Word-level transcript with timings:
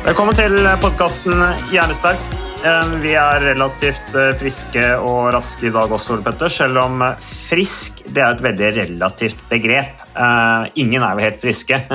Velkommen 0.00 0.32
til 0.32 0.54
podkasten 0.80 1.42
Hjernesterk. 1.68 2.22
Eh, 2.64 2.92
Vi 3.02 3.12
er 3.20 3.42
relativt 3.44 4.14
eh, 4.16 4.30
friske 4.40 4.84
og 4.96 5.28
raske 5.34 5.68
i 5.68 5.72
dag 5.74 5.92
også, 5.92 6.14
Ole 6.16 6.24
Petter, 6.24 6.48
selv 6.48 6.80
om 6.80 7.02
eh, 7.04 7.20
frisk 7.20 8.00
det 8.08 8.24
er 8.24 8.32
et 8.32 8.42
veldig 8.46 8.70
relativt 8.78 9.42
begrep. 9.50 9.99
Eh, 10.16 10.70
Ingen 10.82 11.04
er 11.04 11.14
jo 11.16 11.26
helt 11.26 11.42
friske. 11.42 11.80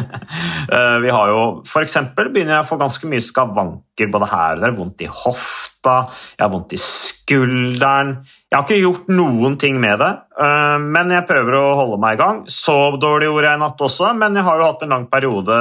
Eh, 0.66 0.96
Vi 1.04 1.12
har 1.14 1.30
jo, 1.30 1.42
eksempel 1.78 2.32
begynner 2.34 2.56
jeg 2.56 2.66
å 2.66 2.68
få 2.68 2.78
ganske 2.82 3.06
mye 3.06 3.22
skavanker 3.22 4.08
både 4.10 4.28
her 4.32 4.56
og 4.58 4.64
der. 4.64 4.72
Vondt 4.74 5.04
i 5.06 5.10
hofta, 5.12 5.98
jeg 6.34 6.42
har 6.42 6.50
vondt 6.50 6.74
i 6.74 6.80
skulderen. 6.82 8.16
Jeg 8.50 8.56
har 8.58 8.64
ikke 8.66 8.80
gjort 8.82 9.12
noen 9.14 9.60
ting 9.62 9.78
med 9.82 10.00
det, 10.02 10.10
eh, 10.42 10.78
men 10.82 11.14
jeg 11.14 11.28
prøver 11.30 11.60
å 11.60 11.76
holde 11.78 12.00
meg 12.02 12.18
i 12.18 12.22
gang. 12.24 12.40
Sov 12.50 12.98
dårlig 13.04 13.30
gjorde 13.30 13.52
jeg 13.52 13.60
i 13.60 13.62
natt 13.62 13.84
også, 13.88 14.10
men 14.18 14.40
jeg 14.40 14.48
har 14.48 14.58
jo 14.58 14.70
hatt 14.72 14.88
en 14.88 14.96
lang 14.96 15.06
periode 15.12 15.60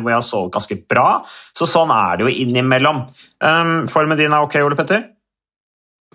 hvor 0.00 0.08
jeg 0.14 0.16
har 0.16 0.24
sovet 0.24 0.54
ganske 0.56 0.78
bra, 0.88 1.08
så 1.52 1.68
sånn 1.68 1.92
er 1.92 2.16
det 2.16 2.24
jo 2.30 2.46
innimellom. 2.46 3.02
Formen 3.92 4.16
din 4.16 4.32
er 4.32 4.46
ok, 4.46 4.56
Ole 4.64 4.78
Petter? 4.78 5.04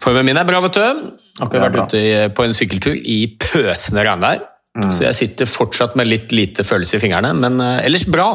Formen 0.02 0.26
min 0.26 0.39
er 0.42 0.50
bra, 0.50 0.64
vet 0.66 0.81
du. 0.81 1.14
Akkurat 1.45 1.70
vært 1.70 1.94
ute 1.94 2.31
på 2.33 2.48
en 2.48 2.58
sykkeltur 2.58 2.98
i 2.98 3.20
pøsende 3.38 4.08
regnvær. 4.08 4.42
Så 4.72 5.03
jeg 5.03 5.17
sitter 5.17 5.50
fortsatt 5.50 5.97
med 6.00 6.08
litt 6.08 6.31
lite 6.31 6.64
følelse 6.64 6.95
i 6.95 7.02
fingrene, 7.03 7.33
men 7.36 7.59
eh, 7.59 7.81
ellers 7.88 8.05
bra. 8.08 8.30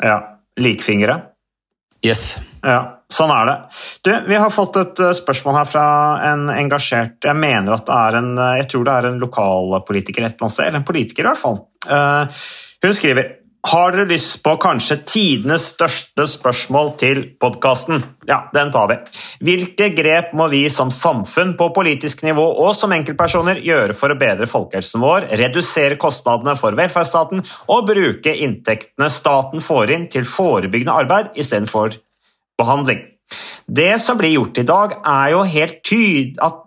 Ja. 0.00 0.16
Likfingre. 0.60 1.18
Yes. 2.04 2.38
Ja, 2.64 3.02
sånn 3.12 3.32
er 3.34 3.48
det. 3.48 3.56
Du, 4.06 4.10
vi 4.30 4.38
har 4.40 4.52
fått 4.54 4.78
et 4.80 5.02
eh, 5.04 5.12
spørsmål 5.16 5.58
her 5.60 5.68
fra 5.68 5.84
en 6.30 6.46
engasjert 6.52 7.28
Jeg 7.28 7.36
mener 7.36 7.76
at 7.76 7.84
det 7.88 7.98
er 7.98 8.16
en 8.22 8.30
eh, 8.40 8.56
Jeg 8.62 8.70
tror 8.72 8.86
det 8.88 8.96
er 8.96 9.10
en 9.10 9.20
lokalpolitiker 9.20 10.24
et 10.24 10.32
eller 10.32 10.48
annet 10.48 10.56
sted, 10.56 10.70
eller 10.70 10.80
en 10.80 10.88
politiker 10.88 11.26
i 11.26 11.30
hvert 11.30 11.42
fall. 11.44 11.60
Hun 12.80 12.96
skriver 12.96 13.34
Har 13.60 13.92
dere 13.92 14.08
lyst 14.08 14.38
på 14.40 14.54
kanskje 14.56 14.96
tidenes 15.04 15.66
største 15.74 16.24
spørsmål 16.32 16.94
til 17.00 17.18
podkasten? 17.42 18.00
Ja, 18.24 18.38
den 18.54 18.70
tar 18.72 18.88
vi. 18.88 18.96
Hvilke 19.44 19.90
grep 19.92 20.32
må 20.38 20.46
vi 20.48 20.62
som 20.72 20.88
samfunn 20.94 21.52
på 21.58 21.68
politisk 21.76 22.24
nivå 22.24 22.46
og 22.64 22.72
som 22.78 22.94
enkeltpersoner 22.96 23.60
gjøre 23.60 23.96
for 23.98 24.14
å 24.14 24.16
bedre 24.20 24.48
folkehelsen 24.48 25.04
vår, 25.04 25.28
redusere 25.42 26.00
kostnadene 26.00 26.56
for 26.56 26.78
velferdsstaten 26.78 27.44
og 27.68 27.86
bruke 27.92 28.32
inntektene 28.46 29.12
staten 29.12 29.60
får 29.60 29.92
inn 29.92 30.08
til 30.08 30.24
forebyggende 30.24 30.96
arbeid 31.04 31.36
istedenfor 31.36 32.00
behandling. 32.60 33.04
Det 33.66 33.92
som 34.02 34.18
blir 34.18 34.34
gjort 34.34 34.58
i 34.58 34.66
dag, 34.66 34.96
er 35.06 35.32
jo 35.34 35.42
helt 35.46 35.82
tyd 35.86 36.40
at, 36.42 36.62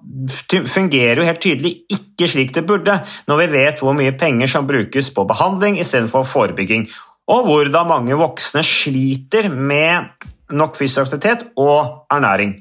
fungerer 0.72 1.20
jo 1.20 1.28
helt 1.28 1.42
tydelig 1.44 1.74
ikke 1.92 2.30
slik 2.32 2.54
det 2.56 2.66
burde, 2.68 3.00
når 3.28 3.42
vi 3.42 3.48
vet 3.58 3.82
hvor 3.84 3.98
mye 3.98 4.14
penger 4.20 4.52
som 4.52 4.70
brukes 4.70 5.10
på 5.16 5.26
behandling 5.28 5.80
istedenfor 5.82 6.24
forebygging, 6.28 6.88
og 7.32 7.48
hvordan 7.48 7.90
mange 7.90 8.20
voksne 8.20 8.64
sliter 8.68 9.50
med 9.52 10.12
nok 10.54 10.78
fysisk 10.78 11.06
aktivitet 11.06 11.46
og 11.60 12.06
ernæring. 12.14 12.58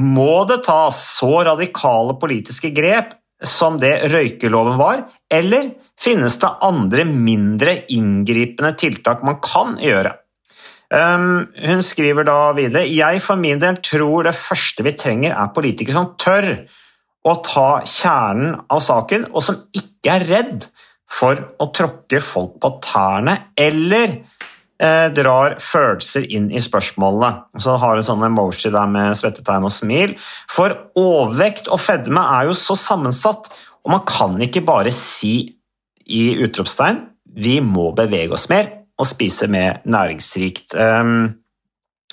Må 0.00 0.42
det 0.48 0.64
tas 0.66 0.98
så 1.18 1.44
radikale 1.46 2.16
politiske 2.18 2.72
grep 2.74 3.14
som 3.44 3.78
det 3.78 4.08
røykeloven 4.10 4.78
var, 4.80 5.06
eller 5.30 5.74
finnes 6.00 6.38
det 6.42 6.50
andre 6.64 7.06
mindre 7.06 7.76
inngripende 7.94 8.74
tiltak 8.80 9.22
man 9.26 9.40
kan 9.44 9.76
gjøre? 9.82 10.16
Um, 10.92 11.46
hun 11.64 11.80
skriver 11.82 12.26
da 12.28 12.52
videre 12.54 12.84
Jeg 12.84 13.22
for 13.24 13.40
min 13.40 13.58
del 13.62 13.78
tror 13.82 14.26
det 14.26 14.34
første 14.36 14.84
vi 14.84 14.92
trenger 14.92 15.32
er 15.32 15.54
politikere 15.56 15.96
som 15.96 16.10
tør 16.20 16.50
å 17.24 17.32
ta 17.40 17.68
kjernen 17.88 18.58
av 18.68 18.82
saken, 18.84 19.30
og 19.32 19.44
som 19.46 19.62
ikke 19.72 20.12
er 20.12 20.26
redd 20.28 20.66
for 21.08 21.40
å 21.62 21.70
tråkke 21.72 22.20
folk 22.20 22.58
på 22.60 22.70
tærne 22.84 23.36
eller 23.56 24.12
eh, 24.76 25.08
drar 25.14 25.56
følelser 25.62 26.26
inn 26.28 26.50
i 26.52 26.60
spørsmålene. 26.60 27.60
Så 27.64 27.78
har 27.80 27.96
hun 27.96 28.04
sånn 28.04 28.26
emoji 28.28 28.72
der 28.74 28.90
med 28.92 29.16
svettetegn 29.16 29.64
og 29.64 29.72
smil. 29.72 30.14
For 30.52 30.76
overvekt 31.00 31.70
og 31.72 31.80
fedme 31.80 32.26
er 32.36 32.50
jo 32.50 32.58
så 32.58 32.76
sammensatt, 32.76 33.48
og 33.84 33.96
man 33.96 34.04
kan 34.08 34.36
ikke 34.44 34.64
bare 34.66 34.92
si 34.94 35.36
i 36.04 36.24
utropstegn 36.44 37.06
vi 37.34 37.58
må 37.64 37.88
bevege 37.96 38.36
oss 38.36 38.50
mer 38.52 38.68
og 38.98 39.06
spise 39.06 39.48
mer 39.50 39.80
næringsrikt. 39.84 40.74
Um, 40.74 41.34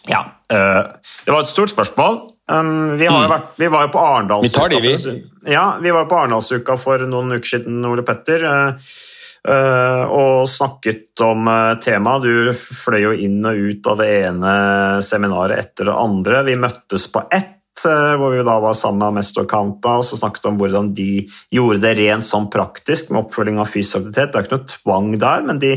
ja, 0.09 0.22
øh, 0.52 0.84
det 1.25 1.34
var 1.34 1.42
et 1.44 1.47
stort 1.52 1.69
spørsmål. 1.69 2.22
Um, 2.52 2.97
vi, 3.00 3.06
har 3.06 3.28
Mm. 3.28 3.31
vært, 3.31 3.52
vi 3.58 3.68
var 3.72 3.86
jo 3.86 3.92
på 3.94 4.00
Arendalsuka 4.00 4.68
Vi 4.68 4.75
de, 4.75 4.97
vi. 5.12 5.24
Ja, 5.53 5.78
vi 5.81 5.91
var 5.94 6.06
på 6.09 6.18
Arendalsuka 6.18 6.75
for 6.78 6.97
noen 7.08 7.31
uker 7.38 7.47
siden, 7.58 7.86
Ole 7.86 8.03
Petter, 8.03 8.44
øh, 8.44 8.74
øh, 9.47 10.03
og 10.12 10.50
snakket 10.50 11.22
om 11.22 11.46
temaet. 11.81 12.24
Du 12.24 12.52
fløy 12.53 13.02
jo 13.06 13.12
inn 13.14 13.46
og 13.46 13.56
ut 13.56 13.88
av 13.88 13.97
det 14.02 14.09
ene 14.25 14.53
seminaret 15.06 15.59
etter 15.59 15.86
det 15.86 15.96
andre. 15.96 16.44
Vi 16.50 16.56
møttes 16.59 17.08
på 17.14 17.24
ett, 17.31 17.58
hvor 17.81 18.36
vi 18.36 18.44
da 18.44 18.59
var 18.59 18.74
sammen 18.78 19.00
med 19.00 19.22
Mesto 19.22 19.46
Counta, 19.47 19.96
og 19.97 20.03
så 20.06 20.18
snakket 20.20 20.46
om 20.46 20.58
hvordan 20.59 20.94
de 20.94 21.24
gjorde 21.56 21.80
det 21.81 21.96
rent 21.97 22.28
sånn 22.28 22.50
praktisk 22.52 23.09
med 23.09 23.24
oppfølging 23.24 23.58
av 23.64 23.70
fysisk 23.72 23.96
aktivitet. 24.03 24.34
Det 24.34 24.38
er 24.38 24.44
ikke 24.46 24.58
noe 24.58 24.74
tvang 24.75 25.12
der, 25.24 25.41
men 25.47 25.59
de 25.64 25.72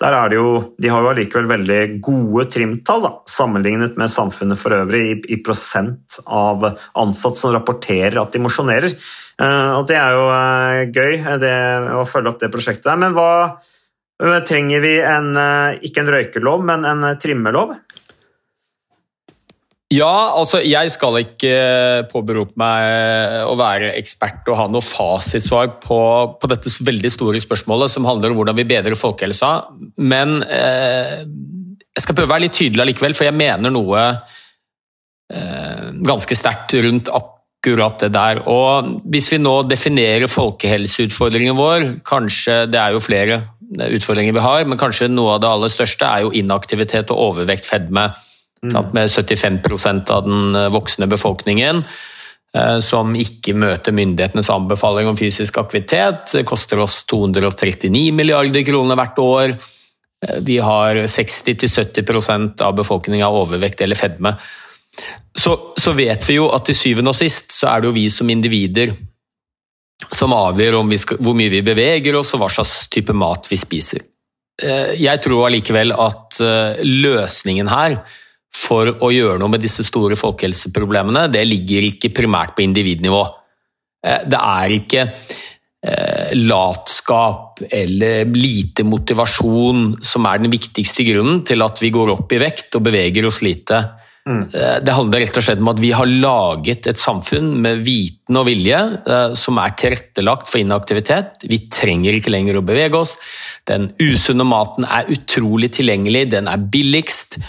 der 0.00 0.16
er 0.16 0.30
det 0.32 0.38
jo, 0.38 0.52
de 0.80 0.88
har 0.88 1.04
jo 1.04 1.10
allikevel 1.10 1.48
veldig 1.50 1.80
gode 2.00 2.46
trimtall 2.52 3.02
da, 3.04 3.10
sammenlignet 3.28 3.98
med 4.00 4.08
samfunnet 4.08 4.60
for 4.60 4.72
øvrig 4.72 5.02
i, 5.10 5.16
i 5.36 5.40
prosent 5.44 6.16
av 6.24 6.64
ansatte 6.98 7.36
som 7.36 7.52
rapporterer 7.52 8.16
at 8.22 8.32
de 8.32 8.40
mosjonerer. 8.40 8.94
Eh, 9.40 9.74
det 9.90 9.98
er 10.00 10.16
jo 10.16 10.24
eh, 10.32 10.80
gøy 10.88 11.18
eh, 11.18 11.36
det, 11.42 11.52
å 12.00 12.06
følge 12.08 12.32
opp 12.32 12.40
det 12.40 12.52
prosjektet. 12.52 12.88
der. 12.88 13.00
Men 13.02 13.16
hva 13.16 13.30
eh, 14.24 14.40
trenger 14.48 14.84
vi 14.86 14.94
en, 15.04 15.34
eh, 15.36 15.78
ikke 15.90 16.06
en 16.06 16.12
røykelov, 16.16 16.64
men 16.72 16.88
en 16.88 17.04
trimmelov? 17.20 17.76
Ja, 19.90 20.36
altså, 20.38 20.60
jeg 20.62 20.90
skal 20.94 21.16
ikke 21.18 21.54
påberope 22.12 22.54
meg 22.60 23.46
å 23.50 23.56
være 23.58 23.88
ekspert 23.98 24.46
og 24.52 24.58
ha 24.60 24.66
noe 24.70 24.86
fasitsvar 24.86 25.72
på, 25.82 25.98
på 26.38 26.50
dette 26.52 26.70
veldig 26.86 27.10
store 27.10 27.42
spørsmålet 27.42 27.90
som 27.90 28.06
handler 28.06 28.30
om 28.30 28.38
hvordan 28.38 28.58
vi 28.60 28.68
bedrer 28.70 28.94
folkehelsa, 28.94 29.50
men 29.98 30.44
eh, 30.46 31.16
jeg 31.90 32.04
skal 32.04 32.16
prøve 32.16 32.30
å 32.30 32.34
være 32.36 32.46
litt 32.46 32.56
tydelig 32.60 32.84
allikevel, 32.84 33.18
for 33.18 33.26
jeg 33.26 33.38
mener 33.40 33.74
noe 33.74 34.06
eh, 35.34 35.90
ganske 36.06 36.38
sterkt 36.38 36.78
rundt 36.86 37.10
akkurat 37.10 38.06
det 38.06 38.12
der. 38.14 38.44
Og 38.46 38.94
hvis 39.10 39.26
vi 39.34 39.42
nå 39.42 39.56
definerer 39.66 40.30
folkehelseutfordringen 40.30 41.58
vår, 41.58 41.88
kanskje 42.06 42.62
det 42.70 42.78
er 42.78 42.94
jo 42.94 43.02
flere 43.02 43.42
utfordringer 43.90 44.38
vi 44.38 44.46
har, 44.46 44.64
men 44.70 44.78
kanskje 44.78 45.10
noe 45.10 45.34
av 45.34 45.42
det 45.42 45.50
aller 45.50 45.74
største 45.74 46.06
er 46.06 46.28
jo 46.28 46.34
inaktivitet 46.34 47.10
og 47.10 47.26
overvekt, 47.30 47.66
fedme. 47.66 48.12
Sant? 48.68 48.92
Med 48.92 49.08
75% 49.08 50.10
av 50.10 50.28
den 50.28 50.54
eh, 50.56 50.68
voksne 50.68 51.06
befolkningen 51.08 51.84
eh, 52.56 52.78
som 52.84 53.14
ikke 53.16 53.54
møter 53.56 53.94
myndighetenes 53.96 54.50
anbefaling 54.52 55.08
om 55.08 55.16
fysisk 55.16 55.58
aktivitet. 55.62 56.34
Det 56.34 56.44
koster 56.48 56.82
oss 56.84 57.04
239 57.08 58.10
milliarder 58.12 58.64
kroner 58.66 59.00
hvert 59.00 59.22
år. 59.24 59.54
Eh, 60.26 60.42
Vi 60.44 60.58
har 60.60 61.00
60-70% 61.06 62.60
av 62.66 62.76
befolkninga 62.76 63.32
overvekt 63.32 63.80
eller 63.80 63.96
fedme. 63.96 64.36
så, 65.38 65.56
så, 65.78 65.92
vet 65.96 66.28
vi 66.28 66.34
jo 66.36 66.50
at 66.52 66.66
til 66.66 66.76
syvende 66.76 67.14
og 67.14 67.16
sist 67.16 67.54
så 67.56 67.70
er 67.70 67.80
det 67.80 67.88
jo 67.88 67.96
vi 67.96 68.08
som 68.10 68.28
individer 68.28 68.92
som 70.12 70.32
avgjør 70.34 70.80
hvor 71.20 71.36
mye 71.36 71.52
vi 71.52 71.62
beveger 71.62 72.16
oss 72.16 72.34
og 72.34 72.42
hva 72.42 72.48
slags 72.52 72.88
type 72.92 73.12
mat 73.12 73.46
vi 73.48 73.56
spiser. 73.56 74.00
Jeg 74.60 75.20
tror 75.24 75.46
allikevel 75.46 75.92
at 75.96 76.40
løsningen 76.84 77.68
her 77.68 77.94
for 78.54 78.90
å 78.98 79.10
gjøre 79.14 79.38
noe 79.40 79.52
med 79.52 79.62
disse 79.62 79.84
store 79.86 80.18
folkehelseproblemene, 80.18 81.28
det 81.32 81.44
ligger 81.46 81.86
ikke 81.90 82.12
primært 82.14 82.56
på 82.56 82.64
individnivå. 82.66 83.22
Eh, 84.06 84.26
det 84.30 84.42
er 84.42 84.76
ikke 84.80 85.08
latskap 86.36 87.62
eller 87.72 88.28
lite 88.36 88.84
motivasjon 88.84 89.94
som 90.04 90.26
er 90.28 90.42
den 90.42 90.52
viktigste 90.52 91.06
grunnen 91.06 91.38
til 91.48 91.64
at 91.64 91.80
vi 91.80 91.88
går 91.94 92.12
opp 92.12 92.34
i 92.36 92.40
vekt 92.42 92.76
og 92.76 92.84
beveger 92.84 93.24
oss 93.24 93.38
lite. 93.40 93.78
Mm. 94.28 94.42
Det 94.84 94.92
handler 94.92 95.22
rett 95.24 95.38
og 95.40 95.44
slett 95.46 95.62
om 95.62 95.70
at 95.72 95.80
vi 95.80 95.90
har 95.96 96.10
laget 96.10 96.86
et 96.90 97.00
samfunn 97.00 97.54
med 97.64 97.80
viten 97.86 98.36
og 98.36 98.44
vilje 98.50 98.80
eh, 99.00 99.32
som 99.38 99.58
er 99.62 99.72
tilrettelagt 99.80 100.50
for 100.50 100.60
inaktivitet. 100.60 101.46
Vi 101.48 101.62
trenger 101.72 102.18
ikke 102.18 102.32
lenger 102.34 102.60
å 102.60 102.64
bevege 102.66 103.00
oss. 103.00 103.16
Den 103.68 103.88
usunne 104.02 104.44
maten 104.44 104.84
er 104.84 105.08
utrolig 105.14 105.72
tilgjengelig, 105.78 106.28
den 106.36 106.50
er 106.52 106.60
billigst 106.60 107.40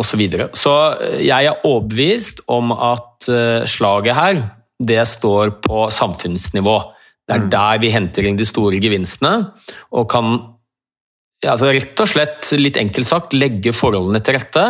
osv. 0.00 0.08
Så, 0.10 0.18
videre. 0.18 0.48
så 0.58 0.74
eh, 0.98 1.20
jeg 1.28 1.50
er 1.50 1.66
overbevist 1.66 2.44
om 2.50 2.72
at 2.74 3.28
slaget 3.70 4.16
her, 4.18 4.42
det 4.84 5.00
står 5.08 5.54
på 5.64 5.86
samfunnsnivå. 5.94 6.74
Det 7.24 7.36
er 7.36 7.44
mm. 7.46 7.52
der 7.54 7.78
vi 7.80 7.92
henter 7.94 8.26
inn 8.28 8.36
de 8.36 8.44
store 8.44 8.80
gevinstene 8.82 9.36
og 9.96 10.10
kan 10.12 10.34
altså 11.44 11.70
rett 11.72 12.00
og 12.00 12.10
slett, 12.10 12.50
litt 12.58 12.76
enkelt 12.80 13.08
sagt, 13.08 13.36
legge 13.36 13.72
forholdene 13.76 14.20
til 14.24 14.36
rette 14.36 14.66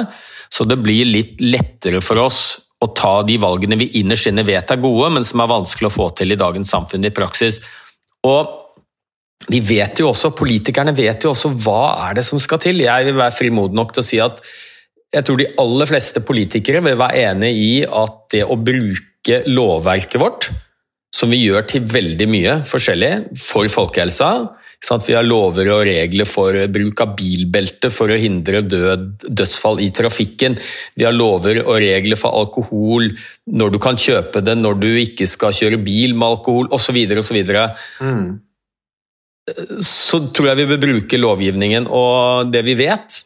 så 0.54 0.66
det 0.68 0.78
blir 0.82 1.08
litt 1.08 1.40
lettere 1.42 2.02
for 2.04 2.20
oss 2.22 2.42
å 2.84 2.90
ta 2.94 3.14
de 3.26 3.38
valgene 3.40 3.78
vi 3.80 3.88
innerst 4.00 4.28
inne 4.30 4.44
vet 4.46 4.70
er 4.70 4.82
gode, 4.82 5.08
men 5.16 5.24
som 5.26 5.40
er 5.42 5.50
vanskelig 5.50 5.88
å 5.88 5.94
få 5.94 6.10
til 6.18 6.34
i 6.34 6.38
dagens 6.38 6.70
samfunn 6.74 7.06
i 7.06 7.14
praksis. 7.14 7.60
Og 8.28 8.52
vi 9.50 9.60
vet 9.64 10.00
jo 10.00 10.10
også, 10.12 10.32
Politikerne 10.36 10.94
vet 10.96 11.24
jo 11.24 11.32
også 11.32 11.50
hva 11.64 11.94
er 12.06 12.18
det 12.18 12.24
som 12.26 12.40
skal 12.40 12.60
til. 12.62 12.84
Jeg 12.84 13.08
vil 13.08 13.18
være 13.18 13.34
frimodig 13.34 13.76
nok 13.76 13.92
til 13.94 14.04
å 14.04 14.06
si 14.06 14.20
at 14.22 14.40
jeg 15.14 15.26
tror 15.26 15.40
de 15.40 15.50
aller 15.62 15.90
fleste 15.90 16.22
politikere 16.26 16.82
vil 16.84 16.98
være 16.98 17.24
enig 17.30 17.52
i 17.54 17.72
at 17.86 18.20
det 18.34 18.44
å 18.46 18.58
bruke 18.58 19.40
lovverket 19.46 20.20
vårt, 20.20 20.50
som 21.14 21.30
vi 21.30 21.44
gjør 21.44 21.66
til 21.70 21.86
veldig 21.86 22.26
mye 22.30 22.58
forskjellig 22.66 23.12
for 23.38 23.70
folkehelsa, 23.70 24.30
vi 24.84 25.14
har 25.16 25.24
lover 25.24 25.70
og 25.72 25.86
regler 25.88 26.28
for 26.28 26.56
bruk 26.68 27.00
av 27.00 27.14
bilbelte 27.16 27.88
for 27.88 28.12
å 28.12 28.18
hindre 28.20 28.60
død, 28.60 29.06
dødsfall 29.24 29.80
i 29.80 29.90
trafikken. 29.96 30.58
Vi 30.94 31.06
har 31.06 31.14
lover 31.14 31.62
og 31.64 31.78
regler 31.80 32.20
for 32.20 32.36
alkohol, 32.36 33.08
når 33.46 33.72
du 33.72 33.78
kan 33.80 33.96
kjøpe 33.96 34.42
det, 34.44 34.58
når 34.60 34.80
du 34.82 34.90
ikke 35.00 35.26
skal 35.30 35.56
kjøre 35.56 35.80
bil 35.80 36.12
med 36.12 36.34
alkohol 36.34 36.68
osv. 36.68 37.00
osv. 37.16 37.40
Mm. 38.04 38.28
Så 39.80 40.20
tror 40.36 40.50
jeg 40.50 40.60
vi 40.60 40.68
bør 40.74 40.84
bruke 40.84 41.20
lovgivningen, 41.20 41.88
og 41.88 42.52
det 42.52 42.64
vi 42.68 42.76
vet 42.84 43.22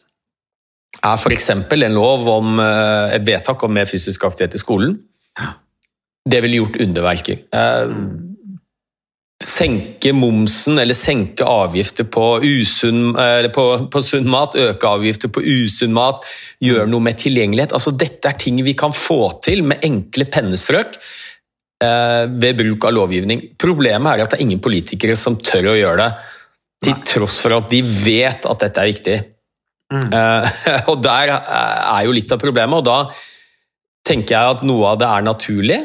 er 0.99 1.19
f.eks. 1.19 1.49
en 1.53 1.93
lov 1.95 2.27
om 2.27 2.59
eh, 2.63 3.15
et 3.17 3.27
vedtak 3.27 3.63
om 3.63 3.73
mer 3.73 3.87
fysisk 3.89 4.25
aktivitet 4.27 4.57
i 4.59 4.63
skolen. 4.63 4.97
Det 6.29 6.41
ville 6.43 6.63
gjort 6.63 6.81
underverker. 6.83 7.45
Mm 7.53 8.29
senke 9.39 10.11
momsen 10.13 10.79
eller 10.81 10.95
senke 10.97 11.45
avgifter 11.47 12.07
på, 12.11 12.25
usunn, 12.43 13.13
på, 13.55 13.65
på 13.91 14.01
sunn 14.03 14.27
mat, 14.27 14.57
øke 14.59 14.89
avgifter 14.89 15.31
på 15.31 15.43
usunn 15.45 15.95
mat, 15.95 16.25
gjøre 16.63 16.89
noe 16.91 17.05
med 17.05 17.19
tilgjengelighet. 17.21 17.73
Altså, 17.75 17.93
dette 17.95 18.27
er 18.27 18.39
ting 18.39 18.59
vi 18.65 18.75
kan 18.77 18.95
få 18.95 19.39
til 19.45 19.63
med 19.67 19.85
enkle 19.87 20.27
pennestrøk 20.31 20.99
eh, 20.99 22.25
ved 22.27 22.59
bruk 22.59 22.89
av 22.89 22.97
lovgivning. 22.97 23.45
Problemet 23.59 24.11
er 24.11 24.25
at 24.25 24.35
det 24.35 24.41
er 24.41 24.47
ingen 24.49 24.63
politikere 24.63 25.15
som 25.19 25.39
tør 25.39 25.71
å 25.71 25.79
gjøre 25.79 26.03
det, 26.03 26.11
til 26.89 26.99
tross 27.07 27.39
for 27.43 27.55
at 27.55 27.71
de 27.71 27.79
vet 27.83 28.45
at 28.47 28.65
dette 28.65 28.83
er 28.83 28.91
viktig. 28.91 29.17
Mm. 29.89 30.09
Eh, 30.13 30.61
og 30.91 31.01
Der 31.03 31.33
er 31.33 32.05
jo 32.05 32.15
litt 32.15 32.31
av 32.31 32.41
problemet, 32.41 32.81
og 32.81 32.85
da 32.87 32.99
tenker 34.05 34.35
jeg 34.35 34.57
at 34.57 34.65
noe 34.67 34.93
av 34.93 35.01
det 35.01 35.09
er 35.09 35.25
naturlig. 35.25 35.79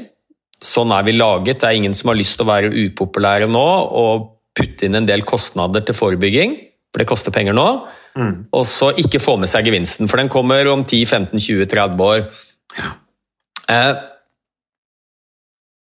Sånn 0.64 0.94
er 0.96 1.04
vi 1.04 1.16
laget. 1.16 1.60
Det 1.60 1.68
er 1.68 1.80
ingen 1.80 1.96
som 1.96 2.12
har 2.12 2.18
lyst 2.18 2.38
til 2.38 2.46
å 2.46 2.52
være 2.52 2.72
upopulære 2.72 3.50
nå 3.50 3.66
og 4.00 4.30
putte 4.54 4.86
inn 4.86 4.96
en 4.96 5.08
del 5.08 5.24
kostnader 5.26 5.82
til 5.84 5.96
forebygging, 5.98 6.54
for 6.92 7.02
det 7.02 7.10
koster 7.10 7.34
penger 7.34 7.56
nå. 7.56 7.68
Mm. 8.14 8.34
Og 8.54 8.64
så 8.68 8.92
ikke 9.02 9.20
få 9.22 9.34
med 9.42 9.50
seg 9.50 9.66
gevinsten, 9.66 10.08
for 10.08 10.22
den 10.22 10.30
kommer 10.32 10.68
om 10.70 10.84
10-15-20-30 10.86 12.04
år. 12.06 12.26
Ja. 12.78 12.92
Uh, 13.64 13.94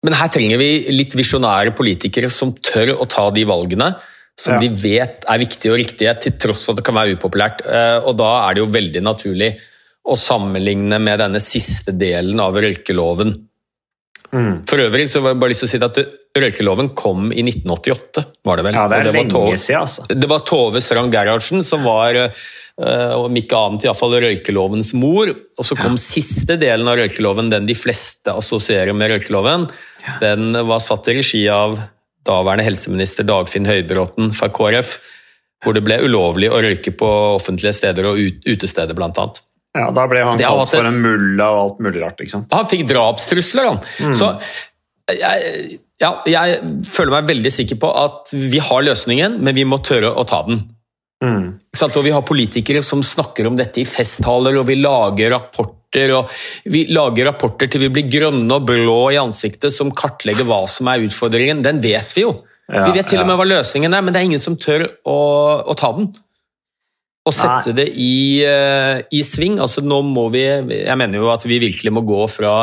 men 0.05 0.17
her 0.17 0.31
trenger 0.33 0.61
vi 0.61 0.71
litt 0.93 1.15
visjonære 1.17 1.73
politikere 1.77 2.29
som 2.33 2.53
tør 2.57 2.95
å 2.99 3.07
ta 3.11 3.29
de 3.35 3.45
valgene 3.49 3.93
som 4.41 4.57
ja. 4.57 4.65
vi 4.65 4.69
vet 4.99 5.27
er 5.31 5.41
viktige 5.41 5.75
og 5.75 5.79
riktige, 5.79 6.15
til 6.23 6.35
tross 6.43 6.67
for 6.67 6.75
at 6.75 6.83
det 6.83 6.87
kan 6.89 6.97
være 6.99 7.17
upopulært. 7.19 7.65
Eh, 7.67 7.99
og 8.03 8.17
da 8.19 8.31
er 8.45 8.57
det 8.57 8.65
jo 8.65 8.73
veldig 8.75 9.03
naturlig 9.05 9.53
å 10.05 10.17
sammenligne 10.21 10.99
med 11.01 11.23
denne 11.23 11.41
siste 11.41 11.95
delen 11.97 12.41
av 12.43 12.59
røykeloven 12.61 13.37
Mm. 14.35 14.65
For 14.67 14.83
øvrig 14.83 15.07
så 15.11 15.23
var 15.23 15.35
jeg 15.35 15.41
bare 15.43 15.53
lyst 15.53 15.63
til 15.63 15.69
å 15.69 15.73
si 15.73 15.79
at 15.87 16.43
røykeloven 16.43 16.91
kom 16.99 17.31
i 17.31 17.45
1988, 17.45 18.25
var 18.47 18.59
det 18.59 18.67
vel? 18.67 18.77
Ja, 18.77 18.89
det 18.91 18.99
er 18.99 19.07
det 19.07 19.15
lenge 19.15 19.35
Tove, 19.37 19.57
siden, 19.61 19.85
altså. 19.85 20.07
Det 20.11 20.31
var 20.31 20.45
Tove 20.49 20.83
Strand 20.83 21.15
Gerhardsen 21.15 21.63
som 21.67 21.87
var 21.87 22.19
og 22.75 23.29
om 23.29 23.37
ikke 23.39 23.55
annet 23.55 23.85
iallfall 23.87 24.17
røykelovens 24.19 24.89
mor. 24.99 25.31
Og 25.31 25.67
så 25.67 25.77
kom 25.79 25.95
ja. 25.95 26.03
siste 26.03 26.57
delen 26.59 26.89
av 26.91 26.99
røykeloven, 26.99 27.53
den 27.53 27.69
de 27.69 27.77
fleste 27.79 28.35
assosierer 28.35 28.97
med 28.99 29.13
røykeloven. 29.13 29.69
Ja. 30.03 30.17
Den 30.25 30.59
var 30.67 30.83
satt 30.83 31.07
i 31.13 31.15
regi 31.21 31.45
av 31.55 31.79
daværende 32.27 32.67
helseminister 32.67 33.27
Dagfinn 33.29 33.69
Høybråten 33.69 34.33
fra 34.37 34.51
KrF. 34.53 34.99
Hvor 35.65 35.77
det 35.77 35.85
ble 35.87 35.97
ulovlig 36.05 36.51
å 36.53 36.61
røyke 36.61 36.93
på 36.93 37.09
offentlige 37.39 37.73
steder 37.73 38.11
og 38.11 38.21
utesteder, 38.45 38.99
annet. 39.01 39.41
Ja, 39.75 39.89
Da 39.91 40.05
ble 40.07 40.23
han 40.23 40.39
kalt 40.39 40.71
for 40.71 40.87
en 40.87 41.01
mulla 41.03 41.49
og 41.55 41.61
alt 41.63 41.81
mulig 41.87 42.03
rart. 42.03 42.21
ikke 42.21 42.37
sant? 42.37 42.53
Han 42.53 42.69
fikk 42.71 42.85
drapstrusler, 42.91 43.71
han. 43.73 43.81
Mm. 44.05 44.13
Så 44.15 44.29
jeg, 45.11 45.79
ja, 46.01 46.11
jeg 46.29 46.61
føler 46.89 47.17
meg 47.17 47.33
veldig 47.33 47.53
sikker 47.53 47.81
på 47.81 47.91
at 48.05 48.33
vi 48.35 48.61
har 48.63 48.85
løsningen, 48.87 49.41
men 49.45 49.57
vi 49.57 49.67
må 49.69 49.81
tørre 49.85 50.13
å 50.15 50.25
ta 50.29 50.45
den. 50.47 50.63
Mm. 51.25 51.47
Og 51.81 52.05
Vi 52.05 52.13
har 52.13 52.23
politikere 52.23 52.83
som 52.83 53.03
snakker 53.03 53.49
om 53.49 53.57
dette 53.57 53.81
i 53.81 53.89
festtaler, 53.89 54.59
og 54.61 54.69
vi 54.69 54.77
lager 54.81 55.33
rapporter 55.33 55.84
og 56.17 56.33
vi 56.71 56.85
lager 56.93 57.31
rapporter 57.31 57.71
til 57.71 57.85
vi 57.87 57.93
blir 57.95 58.11
grønne 58.11 58.59
og 58.59 58.67
blå 58.69 58.99
i 59.15 59.21
ansiktet, 59.21 59.73
som 59.75 59.93
kartlegger 59.95 60.47
hva 60.49 60.65
som 60.71 60.91
er 60.91 61.05
utfordringen. 61.07 61.63
Den 61.65 61.81
vet 61.85 62.15
vi 62.17 62.27
jo. 62.27 62.35
Ja, 62.69 62.87
vi 62.89 62.97
vet 62.97 63.11
til 63.13 63.21
og 63.21 63.29
med 63.29 63.37
hva 63.37 63.45
løsningen 63.45 63.93
er, 63.93 64.05
men 64.05 64.15
det 64.15 64.23
er 64.23 64.29
ingen 64.31 64.41
som 64.43 64.57
tør 64.57 64.87
å, 65.05 65.19
å 65.69 65.75
ta 65.77 65.91
den 65.99 66.09
Og 67.29 67.35
sette 67.37 67.75
Nei. 67.75 67.77
det 67.77 67.87
i, 68.01 68.17
uh, 68.49 69.05
i, 69.13 69.21
sving. 69.25 69.59
Altså, 69.61 69.85
nå 69.85 70.01
må 70.09 70.31
vi 70.33 70.45
Jeg 70.47 70.97
mener 71.01 71.21
jo 71.21 71.33
at 71.33 71.45
vi 71.49 71.61
virkelig 71.61 71.93
må 71.93 72.05
gå 72.09 72.25
fra 72.33 72.55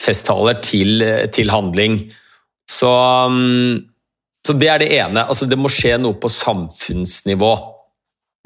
festtaler 0.00 0.60
til, 0.64 1.04
til 1.32 1.52
handling. 1.52 1.98
Så, 2.70 2.88
um, 2.88 3.80
så, 4.46 4.56
det 4.56 4.70
er 4.72 4.80
det 4.80 4.92
ene. 4.96 5.26
Altså, 5.26 5.48
det 5.48 5.58
må 5.60 5.72
skje 5.72 5.96
noe 6.00 6.16
på 6.20 6.30
samfunnsnivå. 6.32 7.52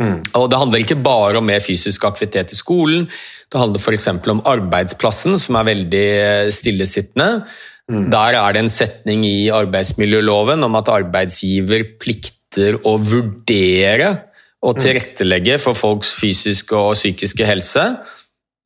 Mm. 0.02 0.24
Og 0.34 0.48
Det 0.50 0.58
handler 0.58 0.82
ikke 0.82 1.02
bare 1.02 1.38
om 1.38 1.46
mer 1.46 1.62
fysisk 1.62 2.04
aktivitet 2.08 2.52
i 2.52 2.58
skolen. 2.58 3.06
Det 3.50 3.60
handler 3.60 3.80
f.eks. 3.80 4.08
om 4.32 4.42
arbeidsplassen, 4.50 5.38
som 5.38 5.60
er 5.60 5.70
veldig 5.70 6.08
stillesittende. 6.54 7.44
Mm. 7.90 8.08
Der 8.10 8.38
er 8.40 8.54
det 8.54 8.64
en 8.64 8.72
setning 8.72 9.26
i 9.28 9.50
arbeidsmiljøloven 9.52 10.64
om 10.64 10.78
at 10.80 10.90
arbeidsgiver 10.90 11.84
plikter 12.00 12.80
å 12.82 12.96
vurdere 12.98 14.14
og 14.64 14.80
tilrettelegge 14.80 15.58
for 15.60 15.76
folks 15.76 16.14
fysiske 16.16 16.76
og 16.78 16.96
psykiske 16.96 17.46
helse. 17.46 17.84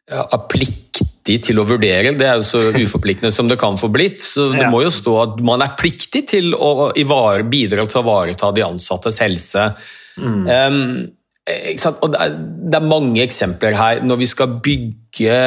Er 0.09 0.45
pliktig 0.49 1.41
til 1.45 1.59
å 1.61 1.67
vurdere, 1.69 2.15
det 2.17 2.25
er 2.25 2.39
jo 2.39 2.47
så 2.47 2.61
uforpliktende 2.73 3.35
som 3.35 3.51
det 3.51 3.59
kan 3.61 3.77
få 3.77 3.91
blitt. 3.93 4.23
Så 4.25 4.49
det 4.55 4.71
må 4.73 4.85
jo 4.87 4.95
stå 4.95 5.17
at 5.25 5.41
man 5.45 5.65
er 5.67 5.75
pliktig 5.77 6.25
til 6.31 6.55
å 6.55 6.93
bidra 6.95 7.85
til 7.85 8.01
å 8.01 8.05
ivareta 8.07 8.53
de 8.55 8.65
ansattes 8.65 9.19
helse. 9.21 9.67
Mm. 10.19 10.47
Um, 10.47 10.79
det 11.49 12.21
er, 12.21 12.37
det 12.69 12.79
er, 12.79 12.85
mange 12.85 13.23
eksempler 13.25 13.77
her. 13.77 14.03
Når 14.05 14.21
vi 14.21 14.29
skal 14.29 14.59
bygge 14.65 15.39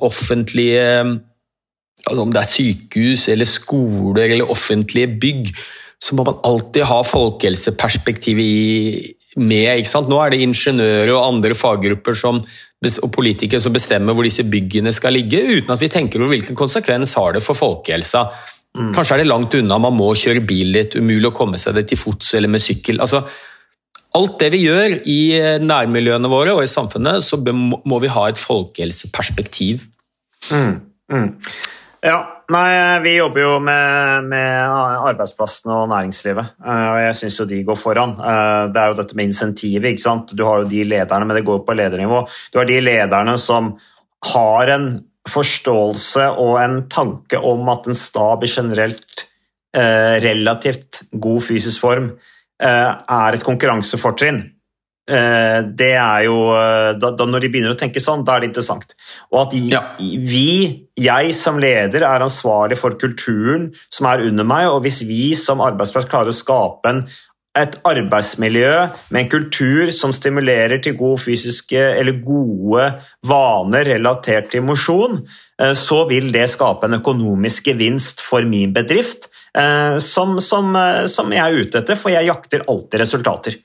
offentlige 0.00 0.86
altså 2.02 2.22
Om 2.24 2.32
det 2.34 2.40
er 2.40 2.50
sykehus 2.50 3.28
eller 3.30 3.46
skoler 3.46 4.24
eller 4.24 4.50
offentlige 4.50 5.06
bygg, 5.22 5.52
så 6.02 6.16
må 6.18 6.24
man 6.26 6.40
alltid 6.42 6.82
ha 6.88 6.96
folkehelseperspektivet 7.06 8.42
i, 8.42 9.12
med. 9.36 9.86
Nå 10.08 10.18
er 10.18 10.34
det 10.34 10.40
ingeniører 10.42 11.12
og 11.14 11.28
andre 11.28 11.54
faggrupper 11.54 12.16
som, 12.18 12.40
og 12.42 13.12
politikere 13.14 13.62
som 13.62 13.72
bestemmer 13.72 14.16
hvor 14.16 14.26
disse 14.26 14.42
byggene 14.42 14.92
skal 14.92 15.14
ligge, 15.14 15.44
uten 15.60 15.70
at 15.70 15.80
vi 15.80 15.92
tenker 15.92 16.20
over 16.20 16.34
hvilken 16.34 16.58
konsekvens 16.58 17.14
har 17.20 17.36
det 17.36 17.44
for 17.46 17.54
folkehelsa. 17.54 18.26
Mm. 18.72 18.90
Kanskje 18.96 19.14
er 19.14 19.22
det 19.22 19.28
langt 19.30 19.54
unna, 19.54 19.78
man 19.78 19.96
må 19.96 20.10
kjøre 20.16 20.44
bil 20.48 20.72
litt, 20.74 20.96
umulig 20.96 21.28
å 21.30 21.36
komme 21.36 21.60
seg 21.60 21.76
det 21.78 21.86
til 21.90 22.00
fots 22.00 22.34
eller 22.38 22.50
med 22.52 22.64
sykkel. 22.64 22.98
Altså, 23.04 23.22
alt 24.18 24.38
det 24.42 24.52
vi 24.52 24.64
gjør 24.66 24.98
i 25.08 25.20
nærmiljøene 25.62 26.30
våre 26.30 26.56
og 26.56 26.64
i 26.64 26.70
samfunnet, 26.70 27.24
så 27.24 27.38
må 27.40 28.00
vi 28.02 28.10
ha 28.12 28.28
et 28.28 28.40
folkehelseperspektiv. 28.40 29.86
Mm, 30.50 30.74
mm. 31.12 31.28
Ja, 32.02 32.16
nei, 32.50 32.98
vi 33.04 33.12
jobber 33.14 33.44
jo 33.44 33.50
med, 33.62 34.26
med 34.26 34.72
arbeidsplassene 35.06 35.76
og 35.84 35.90
næringslivet, 35.92 36.56
eh, 36.58 36.86
og 36.90 36.98
jeg 36.98 37.14
syns 37.20 37.36
jo 37.38 37.46
de 37.46 37.60
går 37.68 37.78
foran. 37.78 38.16
Eh, 38.18 38.62
det 38.74 38.80
er 38.82 38.90
jo 38.90 38.96
dette 38.98 39.18
med 39.18 39.30
insentivet, 39.30 39.92
ikke 39.92 40.02
sant. 40.02 40.34
Du 40.34 40.42
har 40.48 40.64
jo 40.64 40.70
de 40.72 40.82
lederne, 40.90 41.28
men 41.28 41.38
det 41.38 41.46
går 41.46 41.62
på 41.62 41.76
ledernivå. 41.78 42.24
Du 42.50 42.58
har 42.58 42.66
de 42.66 42.80
lederne 42.82 43.36
som 43.38 43.76
har 44.32 44.74
en 44.74 44.88
forståelse 45.30 46.26
og 46.42 46.56
en 46.64 46.80
tanke 46.90 47.38
om 47.38 47.70
at 47.70 47.86
en 47.86 47.98
stab 47.98 48.42
i 48.42 48.50
generelt 48.50 49.26
eh, 49.78 50.18
relativt 50.26 51.04
god 51.14 51.46
fysisk 51.52 51.86
form 51.86 52.10
eh, 52.10 52.31
er 52.62 53.36
et 53.36 53.46
konkurransefortrinn. 53.46 54.42
Eh, 55.10 55.60
det 55.74 55.94
er 55.98 56.26
jo 56.28 56.36
eh, 56.54 56.92
da, 56.94 57.08
da, 57.18 57.24
Når 57.26 57.42
de 57.42 57.48
begynner 57.50 57.74
å 57.74 57.78
tenke 57.78 57.98
sånn, 57.98 58.22
da 58.22 58.36
er 58.36 58.44
det 58.44 58.52
interessant. 58.52 58.94
Og 59.32 59.40
at 59.40 59.56
ja. 59.58 59.82
vi, 59.98 60.86
jeg 60.94 61.34
som 61.34 61.58
leder, 61.62 62.06
er 62.06 62.22
ansvarlig 62.22 62.78
for 62.78 62.94
kulturen 63.00 63.72
som 63.90 64.06
er 64.12 64.22
under 64.28 64.46
meg, 64.46 64.68
og 64.70 64.84
hvis 64.86 65.02
vi 65.08 65.32
som 65.38 65.64
arbeidsplass 65.64 66.06
klarer 66.10 66.30
å 66.30 66.36
skape 66.36 66.92
en, 66.92 67.02
et 67.58 67.74
arbeidsmiljø 67.84 68.72
med 69.12 69.20
en 69.20 69.32
kultur 69.34 69.90
som 69.92 70.14
stimulerer 70.16 70.80
til 70.84 70.96
gode 70.96 71.20
fysiske 71.26 71.80
eller 71.98 72.22
gode 72.24 72.86
vaner 73.28 73.90
relatert 73.92 74.48
til 74.54 74.64
mosjon, 74.64 75.20
eh, 75.60 75.74
så 75.76 76.04
vil 76.08 76.30
det 76.32 76.46
skape 76.54 76.88
en 76.88 77.00
økonomisk 77.00 77.68
gevinst 77.72 78.24
for 78.24 78.48
min 78.48 78.72
bedrift, 78.74 79.28
som, 80.00 80.38
som, 80.40 80.72
som 81.12 81.32
jeg 81.34 81.42
er 81.44 81.66
ute 81.66 81.82
etter, 81.82 81.98
for 82.00 82.08
jeg 82.08 82.24
jakter 82.24 82.62
alltid 82.72 83.02
resultater. 83.02 83.58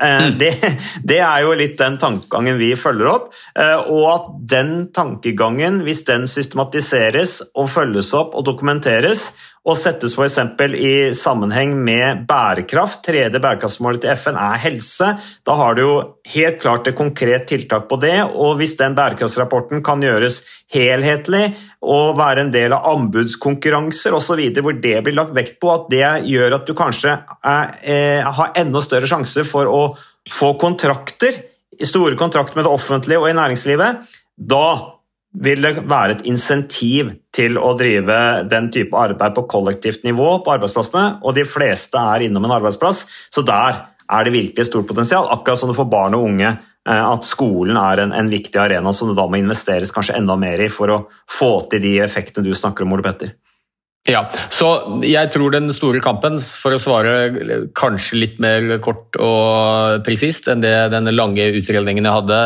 Eh, 0.00 0.26
mm. 0.26 0.38
Det, 0.38 0.76
det, 1.02 1.18
er 1.20 1.44
jo 1.44 1.54
litt 1.56 1.76
den 1.80 1.98
tankegangen 2.00 2.58
vi 2.60 2.72
følger 2.78 3.10
opp. 3.12 3.30
Eh, 3.58 3.90
og 3.92 4.06
at 4.12 4.28
den 4.54 4.74
tankegangen, 4.94 5.82
hvis 5.86 6.04
den 6.08 6.26
systematiseres 6.30 7.40
og 7.52 7.70
følges 7.72 8.12
opp 8.16 8.36
og 8.38 8.46
dokumenteres, 8.48 9.32
og 9.62 9.76
settes 9.78 10.16
f.eks. 10.18 10.38
i 10.74 10.94
sammenheng 11.14 11.76
med 11.86 12.24
bærekraft, 12.26 13.04
tredje 13.06 13.38
bærekraftsmålet 13.38 14.02
til 14.02 14.16
FN 14.18 14.38
er 14.40 14.58
helse, 14.58 15.12
da 15.46 15.54
har 15.58 15.76
du 15.78 15.82
jo 15.84 15.92
helt 16.32 16.58
klart 16.62 16.88
et 16.90 16.98
konkret 16.98 17.46
tiltak 17.50 17.86
på 17.90 17.98
det. 18.02 18.16
Og 18.34 18.56
hvis 18.58 18.74
den 18.80 18.96
bærekraftsrapporten 18.98 19.84
kan 19.86 20.02
gjøres 20.02 20.40
helhetlig 20.74 21.52
og 21.78 22.18
være 22.18 22.46
en 22.46 22.50
del 22.54 22.74
av 22.74 22.88
anbudskonkurranser 22.90 24.16
osv., 24.18 24.42
hvor 24.58 24.80
det 24.82 24.96
blir 25.06 25.18
lagt 25.18 25.36
vekt 25.36 25.60
på, 25.62 25.70
at 25.70 25.86
det 25.94 26.08
gjør 26.32 26.58
at 26.58 26.66
du 26.66 26.74
kanskje 26.78 27.14
er, 27.14 27.76
er, 27.86 28.26
har 28.34 28.58
enda 28.58 28.82
større 28.82 29.10
sjanse 29.10 29.46
for 29.46 29.70
å 29.70 29.84
få 30.32 30.56
kontrakter, 30.58 31.38
store 31.82 32.18
kontrakter 32.18 32.58
med 32.58 32.66
det 32.66 32.74
offentlige 32.74 33.22
og 33.22 33.30
i 33.30 33.38
næringslivet, 33.38 34.02
da 34.42 34.66
vil 35.32 35.64
det 35.64 35.84
være 35.88 36.18
et 36.18 36.26
insentiv 36.28 37.14
til 37.32 37.56
å 37.56 37.72
drive 37.78 38.16
den 38.50 38.68
type 38.72 38.96
arbeid 38.98 39.34
på 39.36 39.46
kollektivt 39.50 40.04
nivå 40.04 40.28
på 40.44 40.52
arbeidsplassene, 40.54 41.22
og 41.24 41.36
de 41.36 41.46
fleste 41.48 41.98
er 41.98 42.26
innom 42.26 42.44
en 42.48 42.56
arbeidsplass, 42.58 43.06
så 43.32 43.44
der 43.46 43.80
er 44.12 44.26
det 44.26 44.34
virkelig 44.34 44.68
stort 44.68 44.88
potensial. 44.90 45.30
Akkurat 45.32 45.60
som 45.60 45.72
det 45.72 45.78
for 45.78 45.88
barn 45.88 46.16
og 46.18 46.26
unge 46.28 46.50
eh, 46.50 47.04
at 47.04 47.24
skolen 47.24 47.78
er 47.80 48.04
en, 48.04 48.12
en, 48.12 48.32
viktig 48.32 48.60
arena 48.60 48.92
som 48.92 49.08
det 49.08 49.16
da 49.16 49.24
må 49.30 49.40
investeres 49.40 49.94
kanskje 49.94 50.18
enda 50.20 50.36
mer 50.36 50.60
i 50.60 50.68
for 50.72 50.92
å 50.92 50.98
få 51.30 51.54
til 51.72 51.84
de 51.84 51.96
effektene 52.04 52.44
du 52.44 52.52
snakker 52.56 52.84
om, 52.84 52.92
Ole 52.96 53.06
Petter. 53.06 53.32
Ja, 54.10 54.24
så 54.50 54.66
jeg 55.06 55.30
tror 55.30 55.52
den 55.54 55.70
store 55.70 56.00
kampen, 56.02 56.34
for 56.42 56.74
å 56.74 56.80
svare 56.82 57.68
kanskje 57.78 58.18
litt 58.18 58.40
mer 58.42 58.80
kort 58.82 59.14
og 59.14 60.02
presist 60.02 60.48
enn 60.50 60.64
det 60.64 60.72
den 60.90 61.06
lange 61.14 61.44
utredningen 61.54 62.08
jeg 62.08 62.16
hadde 62.16 62.38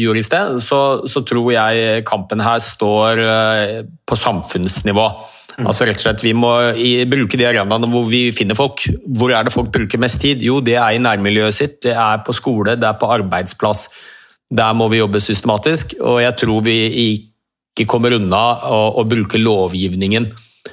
gjorde 0.00 0.18
i 0.18 0.24
sted, 0.26 0.56
så, 0.64 0.80
så 1.06 1.22
tror 1.22 1.52
jeg 1.54 2.02
kampen 2.08 2.42
her 2.42 2.58
står 2.58 3.22
eh, 3.22 3.76
på 4.02 4.18
samfunnsnivå. 4.18 5.06
Mm. 5.54 5.68
Altså 5.70 5.86
rett 5.86 6.00
og 6.00 6.02
slett, 6.02 6.24
Vi 6.26 6.32
må 6.34 6.50
i, 6.82 7.04
bruke 7.06 7.38
de 7.38 7.46
arenaene 7.46 7.92
hvor 7.92 8.08
vi 8.10 8.24
finner 8.34 8.58
folk. 8.58 8.82
Hvor 9.06 9.30
er 9.30 9.46
det 9.46 9.54
folk 9.54 9.70
bruker 9.70 10.02
mest 10.02 10.18
tid? 10.24 10.42
Jo, 10.42 10.58
det 10.58 10.74
er 10.80 10.96
i 10.96 11.02
nærmiljøet 11.02 11.54
sitt, 11.54 11.78
det 11.86 11.94
er 11.94 12.24
på 12.26 12.34
skole, 12.34 12.74
det 12.74 12.90
er 12.90 12.98
på 12.98 13.12
arbeidsplass. 13.20 13.86
Der 14.50 14.74
må 14.74 14.90
vi 14.90 14.98
jobbe 14.98 15.22
systematisk, 15.22 15.94
og 16.02 16.24
jeg 16.24 16.34
tror 16.42 16.66
vi 16.66 16.80
ikke 17.04 17.86
kommer 17.86 18.18
unna 18.18 18.42
å, 18.66 18.80
å 18.98 19.06
bruke 19.06 19.38
lovgivningen 19.38 20.26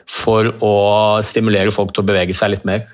for 0.10 0.50
å 0.64 0.76
stimulere 1.26 1.74
folk 1.74 1.94
til 1.96 2.04
å 2.04 2.10
bevege 2.12 2.36
seg 2.38 2.56
litt 2.56 2.68
mer. 2.68 2.86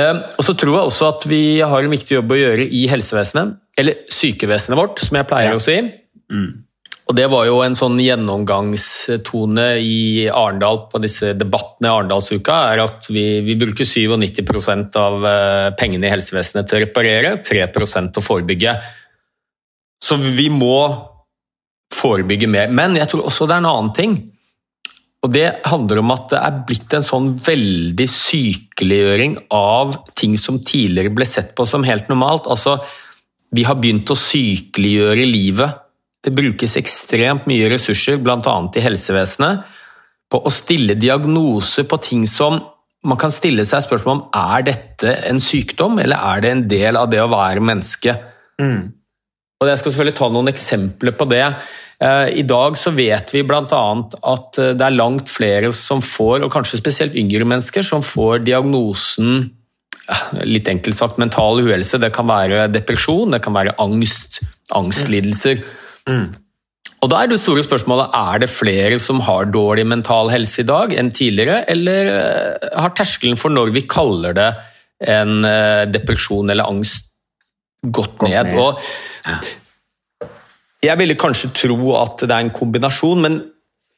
Ehm, 0.00 0.20
og 0.36 0.44
så 0.44 0.54
tror 0.58 0.74
jeg 0.76 0.90
også 0.90 1.08
at 1.14 1.26
vi 1.30 1.42
har 1.64 1.82
en 1.82 1.92
viktig 1.92 2.18
jobb 2.18 2.34
å 2.34 2.40
gjøre 2.40 2.68
i 2.68 2.84
helsevesenet, 2.90 3.56
eller 3.80 4.04
sykevesenet 4.12 4.78
vårt, 4.78 5.00
som 5.04 5.18
jeg 5.18 5.28
pleier 5.28 5.54
ja. 5.54 5.58
å 5.58 5.62
si. 5.62 5.78
Mm. 6.32 6.66
Og 7.06 7.14
Det 7.14 7.26
var 7.30 7.46
jo 7.46 7.60
en 7.62 7.76
sånn 7.78 8.00
gjennomgangstone 8.02 9.66
i 9.78 10.26
Arendal 10.26 10.80
på 10.90 10.98
disse 11.04 11.36
debattene 11.38 11.86
i 11.86 11.92
Arendalsuka, 11.92 12.56
er 12.72 12.82
at 12.82 13.06
vi, 13.14 13.24
vi 13.46 13.54
bruker 13.60 13.86
97 13.86 14.98
av 14.98 15.26
eh, 15.30 15.68
pengene 15.78 16.08
i 16.08 16.10
helsevesenet 16.10 16.66
til 16.66 16.80
å 16.80 16.82
reparere, 16.82 17.36
3 17.46 17.68
til 17.76 17.86
å 17.86 18.24
forebygge. 18.26 18.74
Så 20.02 20.18
vi 20.18 20.48
må 20.50 20.80
forebygge 21.94 22.50
mer. 22.50 22.74
Men 22.74 22.98
jeg 22.98 23.06
tror 23.12 23.28
også 23.30 23.46
det 23.46 23.54
er 23.54 23.62
en 23.62 23.70
annen 23.70 23.94
ting. 23.94 24.18
Og 25.26 25.32
Det 25.34 25.46
handler 25.66 25.98
om 25.98 26.12
at 26.14 26.28
det 26.30 26.38
er 26.38 26.60
blitt 26.68 26.92
en 26.94 27.06
sånn 27.06 27.32
veldig 27.42 28.06
sykeliggjøring 28.06 29.32
av 29.54 29.96
ting 30.14 30.36
som 30.38 30.60
tidligere 30.62 31.10
ble 31.16 31.26
sett 31.26 31.50
på 31.58 31.66
som 31.66 31.86
helt 31.86 32.06
normalt. 32.12 32.46
Altså, 32.46 32.78
Vi 33.50 33.64
har 33.66 33.78
begynt 33.78 34.10
å 34.10 34.18
sykeliggjøre 34.18 35.26
livet. 35.26 35.82
Det 36.22 36.34
brukes 36.34 36.76
ekstremt 36.78 37.46
mye 37.46 37.70
ressurser, 37.70 38.18
bl.a. 38.18 38.54
i 38.74 38.82
helsevesenet, 38.82 39.62
på 40.30 40.40
å 40.42 40.50
stille 40.50 40.94
diagnoser 40.98 41.86
på 41.86 41.98
ting 42.02 42.26
som 42.26 42.58
man 43.06 43.18
kan 43.20 43.30
stille 43.30 43.62
seg 43.66 43.84
spørsmål 43.84 44.16
om 44.16 44.24
er 44.34 44.66
dette 44.66 45.12
en 45.28 45.38
sykdom, 45.42 46.00
eller 46.02 46.18
er 46.18 46.42
det 46.42 46.50
en 46.50 46.64
del 46.70 46.98
av 46.98 47.10
det 47.10 47.22
å 47.22 47.30
være 47.30 47.62
menneske. 47.62 48.16
Mm. 48.62 48.90
Og 49.62 49.70
Jeg 49.70 49.80
skal 49.80 49.92
selvfølgelig 49.92 50.18
ta 50.18 50.30
noen 50.32 50.50
eksempler 50.50 51.14
på 51.16 51.28
det. 51.30 51.44
Eh, 52.02 52.28
I 52.40 52.44
dag 52.44 52.76
så 52.76 52.92
vet 52.92 53.32
vi 53.32 53.42
bl.a. 53.46 53.62
at 53.64 54.58
eh, 54.60 54.72
det 54.76 54.84
er 54.84 54.96
langt 54.98 55.30
flere 55.32 55.72
som 55.76 56.02
får, 56.04 56.44
og 56.44 56.52
kanskje 56.52 56.80
spesielt 56.82 57.16
yngre 57.16 57.46
mennesker, 57.48 57.84
som 57.86 58.04
får 58.04 58.44
diagnosen 58.46 59.46
litt 60.46 60.68
enkelt 60.70 60.94
sagt 60.94 61.16
mental 61.18 61.64
uhelse. 61.64 61.98
Det 61.98 62.12
kan 62.14 62.28
være 62.28 62.68
depresjon, 62.70 63.32
det 63.32 63.40
kan 63.42 63.56
være 63.56 63.74
angst, 63.82 64.42
angstlidelser. 64.76 65.64
Mm. 66.06 66.28
Og 67.02 67.10
Da 67.12 67.22
er 67.22 67.30
det 67.30 67.40
store 67.40 67.64
spørsmålet 67.64 68.14
er 68.14 68.44
det 68.44 68.52
flere 68.52 69.00
som 69.02 69.18
har 69.24 69.48
dårlig 69.50 69.84
mental 69.88 70.30
helse 70.32 70.62
i 70.62 70.68
dag 70.68 70.94
enn 70.96 71.10
tidligere, 71.16 71.64
eller 71.72 72.12
eh, 72.12 72.70
har 72.76 72.94
terskelen 72.96 73.40
for 73.40 73.52
når 73.52 73.72
vi 73.74 73.88
kaller 73.88 74.36
det 74.36 74.50
en 75.12 75.44
depresjon 75.92 76.48
eller 76.48 76.70
angst 76.70 77.10
gått 77.92 78.22
ned? 78.24 78.54
Og 78.56 78.80
jeg 80.84 81.00
ville 81.00 81.18
kanskje 81.18 81.52
tro 81.56 81.76
at 81.96 82.24
det 82.26 82.32
er 82.32 82.44
en 82.44 82.54
kombinasjon, 82.54 83.22
men 83.24 83.38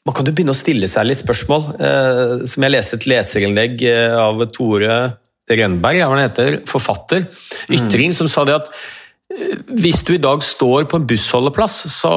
man 0.08 0.16
kan 0.16 0.28
jo 0.28 0.32
begynne 0.32 0.54
å 0.54 0.58
stille 0.58 0.88
seg 0.88 1.08
litt 1.08 1.20
spørsmål. 1.20 1.72
Eh, 1.76 2.34
som 2.48 2.64
jeg 2.64 2.72
leste 2.72 2.96
et 2.96 3.08
leserinnlegg 3.10 3.82
eh, 3.88 4.14
av 4.16 4.44
Tore 4.54 5.00
Rønberg, 5.48 6.00
hva 6.00 6.14
han 6.14 6.22
heter, 6.22 6.62
forfatter, 6.68 7.26
Ytring, 7.68 8.14
mm. 8.14 8.16
som 8.16 8.30
sa 8.30 8.46
det 8.48 8.56
at 8.56 8.70
eh, 9.34 9.58
hvis 9.82 10.04
du 10.08 10.14
i 10.14 10.22
dag 10.22 10.44
står 10.44 10.86
på 10.88 11.00
en 11.00 11.08
bussholdeplass, 11.08 11.80
så, 11.92 12.12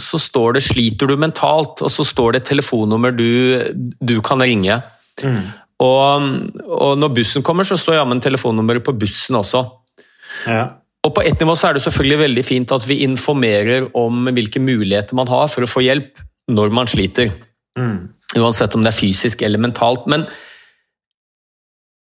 så, 0.00 0.20
står 0.20 0.58
det 0.58 0.66
'sliter 0.66 1.08
du 1.08 1.16
mentalt', 1.16 1.80
og 1.80 1.92
så 1.92 2.04
står 2.04 2.34
det 2.36 2.42
et 2.42 2.50
telefonnummer 2.52 3.16
du, 3.16 3.62
du 4.00 4.18
kan 4.26 4.42
ringe. 4.42 4.82
Mm. 5.22 5.48
Og, 5.80 6.28
og, 6.66 6.92
når 7.00 7.14
bussen 7.16 7.44
kommer, 7.46 7.64
så 7.64 7.78
står 7.80 8.02
jammen 8.02 8.20
telefonnummeret 8.20 8.84
på 8.84 8.96
bussen 9.00 9.38
også. 9.40 9.64
Ja. 10.44 10.79
Og 11.06 11.14
På 11.16 11.22
ett 11.24 11.40
nivå 11.40 11.54
så 11.56 11.70
er 11.70 11.76
det 11.76 11.84
selvfølgelig 11.86 12.18
veldig 12.20 12.42
fint 12.44 12.72
at 12.76 12.84
vi 12.88 13.00
informerer 13.06 13.88
om 13.96 14.28
hvilke 14.28 14.60
muligheter 14.60 15.16
man 15.16 15.30
har 15.32 15.48
for 15.48 15.64
å 15.64 15.70
få 15.70 15.84
hjelp 15.86 16.20
når 16.52 16.74
man 16.76 16.90
sliter. 16.90 17.32
Mm. 17.78 18.10
Uansett 18.36 18.76
om 18.76 18.84
det 18.84 18.92
er 18.92 18.98
fysisk 18.98 19.42
eller 19.46 19.62
mentalt. 19.62 20.04
Men 20.10 20.26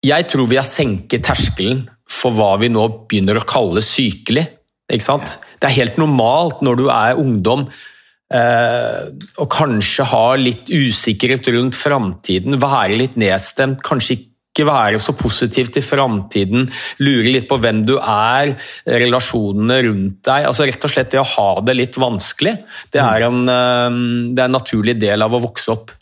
jeg 0.05 0.29
tror 0.31 0.47
vi 0.47 0.59
har 0.59 0.67
senket 0.67 1.25
terskelen 1.27 1.83
for 2.07 2.31
hva 2.37 2.53
vi 2.61 2.71
nå 2.71 2.85
begynner 3.09 3.41
å 3.41 3.47
kalle 3.47 3.83
sykelig. 3.83 4.45
Det 4.87 5.67
er 5.67 5.75
helt 5.75 5.99
normalt 5.99 6.63
når 6.63 6.79
du 6.79 6.85
er 6.87 7.19
ungdom 7.19 7.65
eh, 7.67 9.01
og 9.35 9.49
kanskje 9.51 10.05
har 10.07 10.39
litt 10.39 10.71
usikkerhet 10.71 11.49
rundt 11.51 11.75
framtiden, 11.75 12.55
være 12.61 13.01
litt 13.01 13.19
nedstemt, 13.19 13.83
kanskje 13.83 14.21
ikke 14.57 14.67
være 14.69 15.01
så 15.01 15.13
positiv 15.17 15.69
til 15.75 15.85
framtiden, 15.85 16.65
lure 17.05 17.35
litt 17.35 17.47
på 17.49 17.59
hvem 17.61 17.83
du 17.85 17.95
er, 17.99 18.55
relasjonene 18.89 19.79
rundt 19.85 20.19
deg. 20.25 20.49
altså 20.49 20.67
Rett 20.67 20.89
og 20.89 20.93
slett 20.93 21.13
det 21.13 21.21
å 21.21 21.29
ha 21.35 21.47
det 21.61 21.77
litt 21.77 22.01
vanskelig. 22.01 22.57
Det 22.93 23.03
er 23.03 23.27
en, 23.29 23.45
eh, 23.47 24.01
det 24.33 24.41
er 24.41 24.49
en 24.49 24.57
naturlig 24.57 24.97
del 24.99 25.21
av 25.21 25.37
å 25.37 25.43
vokse 25.45 25.71
opp. 25.71 25.93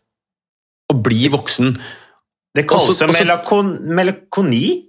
Å 0.91 0.97
bli 1.01 1.27
voksen. 1.33 1.75
Det 2.55 2.63
kalles 2.69 3.01
også, 3.03 3.63
melakoni? 3.83 4.85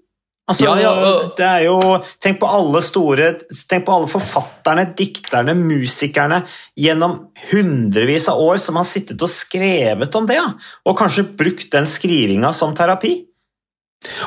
Altså, 0.47 0.63
Ja, 0.63 0.79
ja, 0.79 0.91
og- 0.93 1.37
det 1.37 1.45
er 1.45 1.65
jo, 1.65 1.81
tenk 2.23 2.39
på 2.39 2.47
alle 2.47 2.81
store 2.81 3.35
Tenk 3.69 3.85
på 3.85 3.93
alle 3.93 4.07
forfatterne, 4.07 4.95
dikterne, 4.95 5.57
musikerne 5.57 6.47
gjennom 6.79 7.33
hundrevis 7.51 8.29
av 8.29 8.39
år 8.39 8.57
som 8.59 8.77
har 8.77 8.85
sittet 8.85 9.21
og 9.21 9.29
skrevet 9.29 10.15
om 10.15 10.25
det, 10.25 10.37
ja. 10.37 10.47
og 10.87 10.97
kanskje 10.97 11.37
brukt 11.37 11.71
den 11.71 11.85
skrivinga 11.85 12.55
som 12.55 12.75
terapi. 12.77 13.26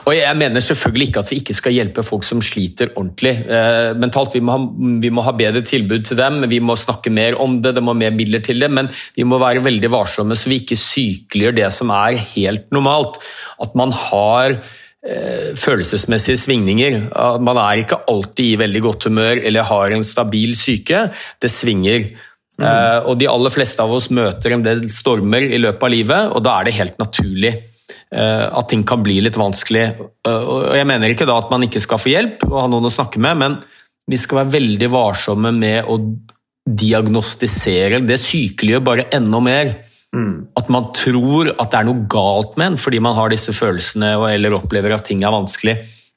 Og 0.05 0.13
jeg 0.15 0.37
mener 0.39 0.63
selvfølgelig 0.63 1.09
ikke 1.09 1.21
at 1.23 1.31
vi 1.31 1.39
ikke 1.41 1.55
skal 1.57 1.75
hjelpe 1.75 2.03
folk 2.05 2.25
som 2.27 2.41
sliter 2.43 2.91
ordentlig 2.95 3.35
eh, 3.45 3.91
mentalt. 3.99 4.35
Vi 4.35 4.43
må, 4.43 4.55
ha, 4.55 4.89
vi 5.03 5.11
må 5.13 5.25
ha 5.25 5.33
bedre 5.37 5.63
tilbud 5.65 6.05
til 6.07 6.19
dem, 6.19 6.41
vi 6.51 6.61
må 6.63 6.77
snakke 6.79 7.13
mer 7.13 7.37
om 7.41 7.59
det, 7.63 7.75
det 7.77 7.83
må 7.85 7.95
mer 7.97 8.13
midler 8.15 8.43
til 8.45 8.61
det, 8.63 8.71
men 8.73 8.89
vi 9.17 9.27
må 9.27 9.39
være 9.41 9.63
veldig 9.65 9.91
varsomme 9.93 10.37
så 10.37 10.51
vi 10.51 10.59
ikke 10.63 10.79
sykeliggjør 10.79 11.57
det 11.61 11.71
som 11.75 11.93
er 11.95 12.19
helt 12.35 12.69
normalt. 12.75 13.19
At 13.61 13.75
man 13.79 13.93
har 13.95 14.55
eh, 14.55 15.51
følelsesmessige 15.59 16.39
svingninger. 16.45 17.01
At 17.15 17.43
Man 17.45 17.59
er 17.61 17.83
ikke 17.83 18.01
alltid 18.09 18.53
i 18.53 18.59
veldig 18.63 18.83
godt 18.87 19.09
humør 19.09 19.43
eller 19.43 19.69
har 19.69 19.95
en 19.95 20.05
stabil 20.05 20.55
syke. 20.59 21.07
Det 21.41 21.51
svinger. 21.51 22.11
Eh, 22.59 22.99
og 23.07 23.15
de 23.19 23.29
aller 23.31 23.53
fleste 23.53 23.83
av 23.83 23.93
oss 23.95 24.09
møter 24.11 24.55
en 24.55 24.65
del 24.65 24.83
stormer 24.91 25.45
i 25.47 25.59
løpet 25.61 25.85
av 25.85 25.93
livet, 25.93 26.33
og 26.35 26.43
da 26.43 26.57
er 26.59 26.67
det 26.67 26.79
helt 26.79 26.97
naturlig 26.99 27.53
at 28.51 28.69
ting 28.71 28.83
kan 28.87 29.03
bli 29.05 29.19
litt 29.23 29.37
vanskelig. 29.39 29.85
Eh, 30.27 30.41
og 30.43 30.73
jeg 30.77 30.87
mener 30.89 31.11
ikke 31.11 31.27
da 31.29 31.39
at 31.41 31.51
man 31.53 31.65
ikke 31.65 31.81
skal 31.83 32.01
få 32.01 32.13
hjelp 32.13 32.47
og 32.49 32.57
ha 32.61 32.65
noen 32.71 32.89
å 32.89 32.93
snakke 32.93 33.21
med, 33.21 33.39
men 33.41 33.59
vi 34.09 34.17
skal 34.17 34.43
være 34.43 34.55
veldig 34.57 34.89
varsomme 34.93 35.53
med 35.55 35.89
å 35.89 35.99
diagnostisere. 36.69 38.01
Det 38.05 38.17
sykeliggjør 38.21 38.85
bare 38.85 39.07
enda 39.15 39.41
mer. 39.43 39.71
At 40.57 40.71
man 40.73 40.87
tror 40.97 41.51
at 41.53 41.69
det 41.69 41.79
er 41.79 41.85
noe 41.85 42.07
galt 42.09 42.55
med 42.57 42.71
en 42.71 42.79
fordi 42.81 42.97
man 43.05 43.13
har 43.13 43.29
disse 43.29 43.53
følelsene 43.53 44.15
eller 44.31 44.55
opplever 44.57 44.95
at 44.95 45.05
ting 45.05 45.21
er 45.21 45.35
vanskelig, 45.35 45.75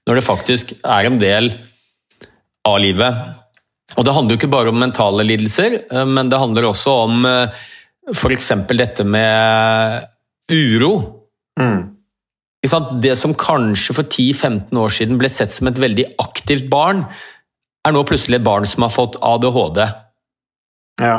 når 0.09 0.17
det 0.17 0.25
faktisk 0.25 0.73
er 0.81 1.09
en 1.09 1.19
del 1.21 1.51
av 2.69 2.79
livet. 2.81 3.21
Og 3.99 4.07
Det 4.09 4.15
handler 4.17 4.33
jo 4.33 4.41
ikke 4.41 4.55
bare 4.55 4.73
om 4.73 4.81
mentale 4.81 5.27
lidelser, 5.29 5.83
eh, 5.93 6.09
men 6.09 6.33
det 6.33 6.41
handler 6.41 6.71
også 6.71 6.97
om 7.05 7.29
f.eks. 8.17 8.53
dette 8.73 9.05
med 9.05 10.09
uro. 10.51 11.22
Sant? 12.69 12.95
Det 13.03 13.17
som 13.19 13.35
kanskje 13.35 13.97
for 13.97 14.07
10-15 14.07 14.79
år 14.79 14.93
siden 14.95 15.19
ble 15.21 15.31
sett 15.33 15.55
som 15.55 15.69
et 15.71 15.81
veldig 15.83 16.07
aktivt 16.23 16.69
barn, 16.71 17.03
er 17.83 17.95
nå 17.95 18.05
plutselig 18.07 18.39
et 18.39 18.47
barn 18.47 18.67
som 18.69 18.87
har 18.87 18.93
fått 18.95 19.19
ADHD. 19.19 19.83
Ja. 21.03 21.17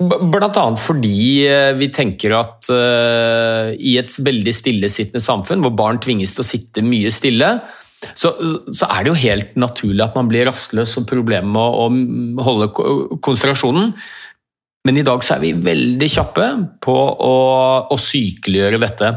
Blant 0.00 0.56
annet 0.56 0.80
fordi 0.80 1.44
eh, 1.44 1.74
vi 1.76 1.90
tenker 1.92 2.32
at 2.38 2.70
uh, 2.72 3.68
i 3.76 3.98
et 4.00 4.14
veldig 4.24 4.54
stillesittende 4.56 5.20
samfunn, 5.20 5.60
hvor 5.60 5.74
barn 5.76 6.00
tvinges 6.00 6.32
til 6.32 6.46
å 6.46 6.48
sitte 6.48 6.84
mye 6.86 7.12
stille, 7.12 7.50
så, 8.16 8.32
så 8.72 8.88
er 8.88 9.04
det 9.04 9.10
jo 9.10 9.18
helt 9.20 9.58
naturlig 9.60 10.06
at 10.06 10.16
man 10.16 10.30
blir 10.30 10.48
rastløs 10.48 10.96
og 10.96 11.04
problemer 11.10 11.52
med 11.52 11.60
å, 11.60 11.90
å 12.40 12.46
holde 12.46 12.70
ko- 12.72 13.20
konsentrasjonen. 13.20 13.92
Men 14.86 14.96
i 14.96 15.04
dag 15.04 15.24
så 15.24 15.36
er 15.36 15.42
vi 15.42 15.56
veldig 15.60 16.08
kjappe 16.08 16.46
på 16.80 16.94
å, 16.94 17.34
å 17.92 17.96
sykeliggjøre 18.00 18.80
dette. 18.80 19.10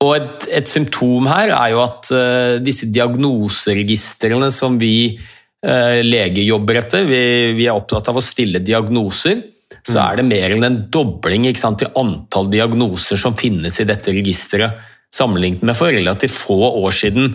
Og 0.00 0.14
et, 0.16 0.46
et 0.60 0.70
symptom 0.70 1.28
her 1.28 1.52
er 1.52 1.74
jo 1.74 1.82
at 1.84 2.10
uh, 2.14 2.56
disse 2.64 2.88
diagnoseregistrene 2.90 4.48
som 4.54 4.78
vi 4.80 5.12
uh, 5.12 6.00
leger 6.02 6.42
jobber 6.46 6.80
etter, 6.80 7.04
vi, 7.06 7.22
vi 7.58 7.68
er 7.68 7.76
opptatt 7.76 8.08
av 8.10 8.18
å 8.18 8.24
stille 8.24 8.62
diagnoser, 8.64 9.44
så 9.86 10.00
er 10.02 10.18
det 10.18 10.26
mer 10.28 10.52
enn 10.52 10.66
en 10.66 10.80
dobling 10.92 11.46
til 11.54 11.92
antall 11.96 12.50
diagnoser 12.52 13.20
som 13.20 13.36
finnes 13.38 13.78
i 13.80 13.86
dette 13.88 14.12
registeret, 14.12 14.88
sammenlignet 15.14 15.62
med 15.66 15.76
for 15.78 15.92
relativt 15.94 16.34
få 16.36 16.58
år 16.80 16.94
siden. 16.94 17.32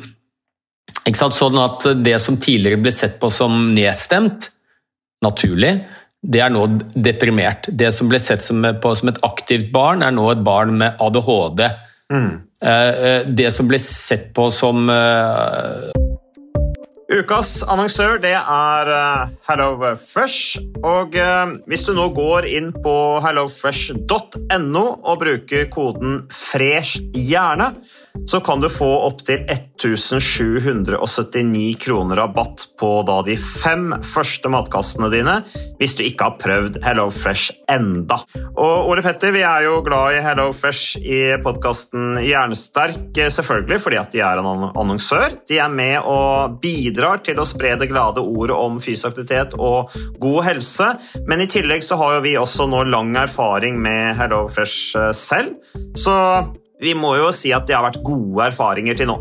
Sånn 1.05 1.57
at 1.59 1.87
det 2.05 2.17
som 2.23 2.37
tidligere 2.41 2.79
ble 2.81 2.93
sett 2.95 3.17
på 3.21 3.31
som 3.33 3.73
nedstemt, 3.75 4.49
naturlig, 5.25 5.73
det 6.25 6.41
er 6.41 6.53
nå 6.53 6.65
deprimert. 6.95 7.69
Det 7.69 7.91
som 7.93 8.09
ble 8.09 8.19
sett 8.21 8.43
som, 8.45 8.63
på 8.81 8.93
som 8.97 9.11
et 9.11 9.21
aktivt 9.25 9.71
barn, 9.73 10.03
er 10.05 10.15
nå 10.15 10.25
et 10.31 10.43
barn 10.45 10.73
med 10.79 10.97
ADHD. 11.01 11.67
Eh, 12.61 12.89
eh, 12.89 13.21
Det 13.27 13.51
som 13.53 13.67
ble 13.69 13.79
sett 13.81 14.33
på 14.33 14.49
som 14.53 14.89
eh, 14.89 15.91
Ukas 17.05 17.59
annonsør 17.69 18.17
det 18.17 18.33
er 18.33 18.89
HelloFresh. 19.45 20.57
Og 20.81 21.13
hvis 21.69 21.85
du 21.85 21.91
nå 21.93 22.07
går 22.17 22.47
inn 22.49 22.71
på 22.73 22.95
hellofresh.no 23.21 24.85
og 25.05 25.19
bruker 25.21 25.69
koden 25.69 26.23
'fresh 26.33 26.97
hjerne', 27.13 27.75
så 28.25 28.41
kan 28.41 28.59
du 28.59 28.71
få 28.73 28.89
opptil 29.05 29.45
1779 29.75 31.75
kroner 31.81 32.15
rabatt 32.15 32.67
på 32.79 33.03
da 33.07 33.21
de 33.27 33.35
fem 33.39 33.93
første 34.05 34.49
matkassene 34.51 35.09
dine 35.13 35.35
hvis 35.79 35.95
du 35.97 36.03
ikke 36.05 36.29
har 36.29 36.37
prøvd 36.41 36.79
Hello 36.85 37.09
Fresh 37.13 37.51
enda. 37.71 38.17
Og 38.55 38.89
Ole 38.91 39.03
Petter, 39.05 39.33
vi 39.35 39.43
er 39.45 39.65
jo 39.67 39.81
glad 39.85 40.15
i 40.15 40.23
Hello 40.23 40.51
Fresh 40.55 40.99
i 40.99 41.35
podkasten 41.43 42.19
Hjernesterk, 42.23 43.09
eh, 43.17 43.31
selvfølgelig 43.33 43.81
fordi 43.83 44.01
at 44.01 44.15
de 44.15 44.23
er 44.23 44.41
en 44.41 44.69
annonsør. 44.71 45.39
De 45.49 45.59
er 45.59 45.71
med 45.71 45.97
og 46.01 46.59
bidrar 46.63 47.23
til 47.25 47.39
å 47.41 47.47
spre 47.47 47.75
det 47.79 47.89
glade 47.91 48.23
ordet 48.23 48.55
om 48.55 48.79
fysisk 48.79 49.13
aktivitet 49.13 49.55
og 49.59 49.93
god 50.21 50.43
helse. 50.49 50.91
Men 51.27 51.43
i 51.43 51.49
tillegg 51.51 51.83
så 51.85 51.99
har 52.01 52.17
jo 52.17 52.25
vi 52.25 52.35
også 52.39 52.69
nå 52.71 52.85
lang 52.89 53.15
erfaring 53.19 53.79
med 53.81 54.15
Hello 54.19 54.45
Fresh 54.51 54.97
eh, 54.99 55.11
selv. 55.15 55.57
Så 55.97 56.15
vi 56.81 56.95
må 56.97 57.15
jo 57.19 57.31
si 57.35 57.53
at 57.55 57.67
det 57.67 57.77
har 57.77 57.87
vært 57.87 58.03
gode 58.05 58.51
erfaringer 58.51 58.99
til 58.99 59.11
nå. 59.11 59.19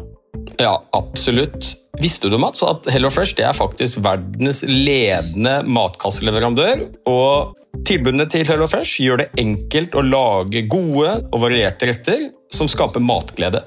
Ja, 0.60 0.76
absolutt. 0.92 1.74
Visste 2.00 2.28
du, 2.28 2.38
Mats, 2.38 2.62
at 2.66 2.88
HelloFresh 2.90 3.36
det 3.38 3.46
er 3.46 3.54
faktisk 3.56 4.02
verdens 4.04 4.64
ledende 4.66 5.60
matkasseleverandør? 5.70 6.88
Og 7.10 7.84
tilbudene 7.86 8.26
til 8.30 8.46
HelloFresh 8.48 9.02
gjør 9.04 9.22
det 9.22 9.28
enkelt 9.40 9.94
å 9.94 10.02
lage 10.06 10.64
gode 10.70 11.20
og 11.30 11.38
varierte 11.44 11.90
retter 11.90 12.28
som 12.54 12.70
skaper 12.70 13.02
matglede. 13.02 13.62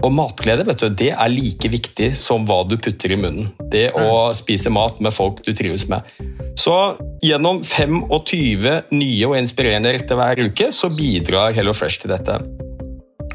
Og 0.00 0.12
matglede 0.16 0.64
vet 0.64 0.80
du, 0.80 0.88
det 0.96 1.10
er 1.12 1.32
like 1.32 1.68
viktig 1.68 2.08
som 2.16 2.46
hva 2.48 2.62
du 2.64 2.78
putter 2.80 3.12
i 3.12 3.18
munnen. 3.20 3.50
Det 3.72 3.90
å 3.92 4.30
spise 4.36 4.72
mat 4.72 5.00
med 5.04 5.12
folk 5.12 5.42
du 5.44 5.52
trives 5.52 5.84
med. 5.92 6.06
Så 6.60 6.76
gjennom 7.24 7.60
25 7.64 8.96
nye 8.96 9.28
og 9.28 9.36
inspirerende 9.36 9.92
retter 9.92 10.16
hver 10.16 10.40
uke 10.48 10.70
så 10.72 10.88
bidrar 10.92 11.52
HelloFresh 11.56 12.00
til 12.04 12.16
dette. 12.16 12.40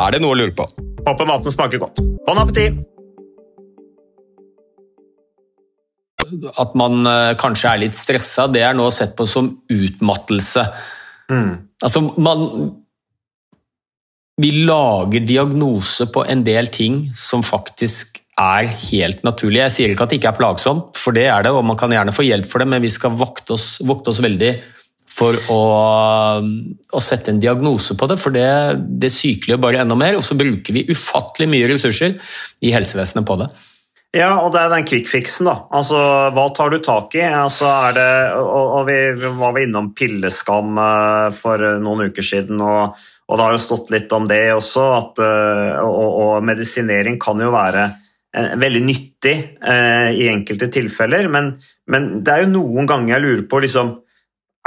Er 0.00 0.14
det 0.14 0.22
noe 0.24 0.32
å 0.32 0.38
lure 0.38 0.54
på? 0.56 0.64
Håper 1.04 1.28
maten 1.28 1.52
smaker 1.52 1.82
godt. 1.82 2.00
Bon 2.24 2.40
appétit! 2.40 2.78
At 6.62 6.76
man 6.78 7.02
eh, 7.10 7.32
kanskje 7.40 7.72
er 7.72 7.80
litt 7.82 7.96
stressa, 7.98 8.46
det 8.52 8.62
er 8.62 8.76
nå 8.78 8.86
sett 8.94 9.16
på 9.18 9.26
som 9.26 9.50
utmattelse. 9.72 10.62
Mm. 11.32 11.50
Altså, 11.82 12.04
man 12.22 12.46
Vi 14.40 14.50
lager 14.64 15.24
diagnose 15.26 16.06
på 16.08 16.22
en 16.24 16.44
del 16.46 16.70
ting 16.72 17.02
som 17.18 17.42
faktisk 17.44 18.22
er 18.40 18.70
helt 18.86 19.24
naturlig. 19.26 19.60
Jeg 19.66 19.74
sier 19.74 19.92
ikke 19.92 20.06
at 20.06 20.14
det 20.14 20.20
ikke 20.20 20.30
er 20.30 20.38
plagsomt, 20.38 20.96
for 20.96 21.12
det 21.12 21.26
er 21.28 21.44
det, 21.44 21.52
og 21.52 21.66
man 21.66 21.76
kan 21.76 21.92
gjerne 21.92 22.14
få 22.14 22.24
hjelp 22.24 22.48
for 22.48 22.62
det, 22.62 22.70
men 22.72 22.80
vi 22.80 22.92
skal 22.92 23.12
vokte 23.20 23.52
oss, 23.58 23.66
vokte 23.84 24.14
oss 24.14 24.22
veldig 24.24 24.54
for 25.10 25.36
å, 25.52 25.62
å, 26.40 27.00
sette 27.02 27.32
en 27.32 27.40
diagnose 27.42 27.96
på 27.98 28.06
det, 28.08 28.16
for 28.20 28.34
det, 28.34 28.46
det 29.02 29.10
sykeliggjør 29.12 29.60
bare 29.62 29.82
enda 29.82 29.98
mer. 29.98 30.16
Og 30.18 30.24
så 30.24 30.36
bruker 30.38 30.76
vi 30.76 30.86
ufattelig 30.90 31.50
mye 31.50 31.68
ressurser 31.72 32.16
i 32.64 32.72
helsevesenet 32.74 33.26
på 33.28 33.36
det. 33.42 33.50
Ja, 34.10 34.32
og 34.42 34.50
det 34.50 34.64
er 34.64 34.72
den 34.72 34.86
quick-fixen, 34.88 35.46
da. 35.46 35.68
Altså, 35.76 35.98
hva 36.34 36.48
tar 36.54 36.72
du 36.72 36.80
tak 36.82 37.14
i? 37.14 37.22
Altså, 37.22 37.68
er 37.70 37.94
det, 37.94 38.10
og, 38.40 38.80
og 38.80 38.88
vi, 38.88 38.98
vi 39.20 39.30
var 39.38 39.54
vi 39.54 39.68
innom 39.68 39.92
pilleskam 39.94 40.80
uh, 40.82 41.30
for 41.34 41.62
noen 41.78 42.10
uker 42.10 42.26
siden, 42.26 42.58
og, 42.58 42.98
og, 43.28 43.36
det 43.36 43.44
har 43.44 43.54
jo 43.54 43.62
stått 43.62 43.92
litt 43.94 44.10
om 44.16 44.26
det 44.30 44.42
også. 44.56 44.88
At, 44.96 45.22
uh, 45.22 45.78
og, 45.84 46.08
og, 46.24 46.32
medisinering 46.48 47.20
kan 47.22 47.38
jo 47.38 47.52
være 47.54 47.86
uh, 47.86 48.52
veldig 48.58 48.82
nyttig 48.88 49.36
i 49.60 50.26
enkelte 50.32 50.66
tilfeller, 50.74 51.30
men, 51.30 51.52
men, 51.90 52.12
det 52.26 52.34
er 52.34 52.44
jo 52.48 52.54
noen 52.56 52.90
ganger 52.90 53.14
jeg 53.14 53.26
lurer 53.28 53.46
på 53.52 53.62
liksom, 53.62 53.94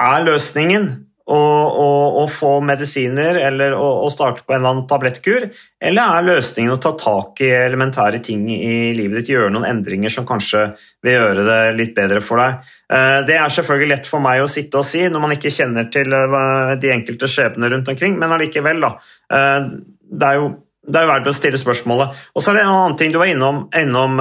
Er 0.01 0.23
løsningen 0.25 0.87
å, 1.23 2.25
få 2.27 2.57
medisiner 2.65 3.37
eller 3.39 3.75
å, 3.77 3.85
å, 4.03 4.09
starte 4.11 4.43
på 4.43 4.53
en 4.53 4.59
eller 4.59 4.71
annen 4.73 4.87
tablettkur? 4.89 5.45
Eller 5.83 6.17
er 6.17 6.27
løsningen 6.27 6.73
å 6.73 6.79
ta 6.81 6.93
tak 6.99 7.39
i 7.45 7.51
elementære 7.55 8.19
ting 8.23 8.43
i 8.51 8.91
livet 8.95 9.21
ditt, 9.21 9.31
gjøre 9.35 9.51
noen 9.53 9.69
endringer 9.69 10.11
som 10.11 10.27
kanskje 10.27 10.65
vil 11.03 11.15
gjøre 11.15 11.45
det 11.47 11.61
litt 11.77 11.95
bedre 11.95 12.19
for 12.23 12.41
deg? 12.43 12.59
Eh, 12.91 13.21
det 13.29 13.39
er 13.39 13.55
selvfølgelig 13.55 13.93
lett 13.95 14.09
for 14.09 14.23
meg 14.23 14.43
å 14.43 14.51
sitte 14.51 14.81
og 14.81 14.87
si 14.87 15.05
når 15.07 15.23
man 15.23 15.37
ikke 15.37 15.53
kjenner 15.53 15.87
til 15.93 16.11
eh, 16.17 16.75
de 16.81 16.93
enkelte 16.97 17.29
skjebnene 17.31 17.71
rundt 17.71 17.95
omkring, 17.95 18.19
men 18.19 18.35
allikevel, 18.35 18.83
da. 18.83 18.93
Eh, 19.31 19.71
det 20.13 20.29
er 20.29 20.41
jo 20.41 20.53
det 20.83 20.99
er 20.99 21.07
verdt 21.07 21.29
å 21.31 21.31
stille 21.31 21.55
spørsmålet. 21.55 22.17
Og 22.35 22.43
så 22.43 22.51
er 22.51 22.57
det 22.57 22.63
en 22.65 22.73
annen 22.73 22.97
ting 22.99 23.13
du 23.13 23.15
var 23.15 23.29
innom, 23.31 23.61
innom, 23.79 24.17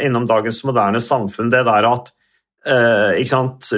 innom 0.00 0.24
dagens 0.24 0.62
moderne 0.64 1.02
samfunn. 1.04 1.50
det 1.52 1.60
der 1.68 1.84
at 1.90 2.08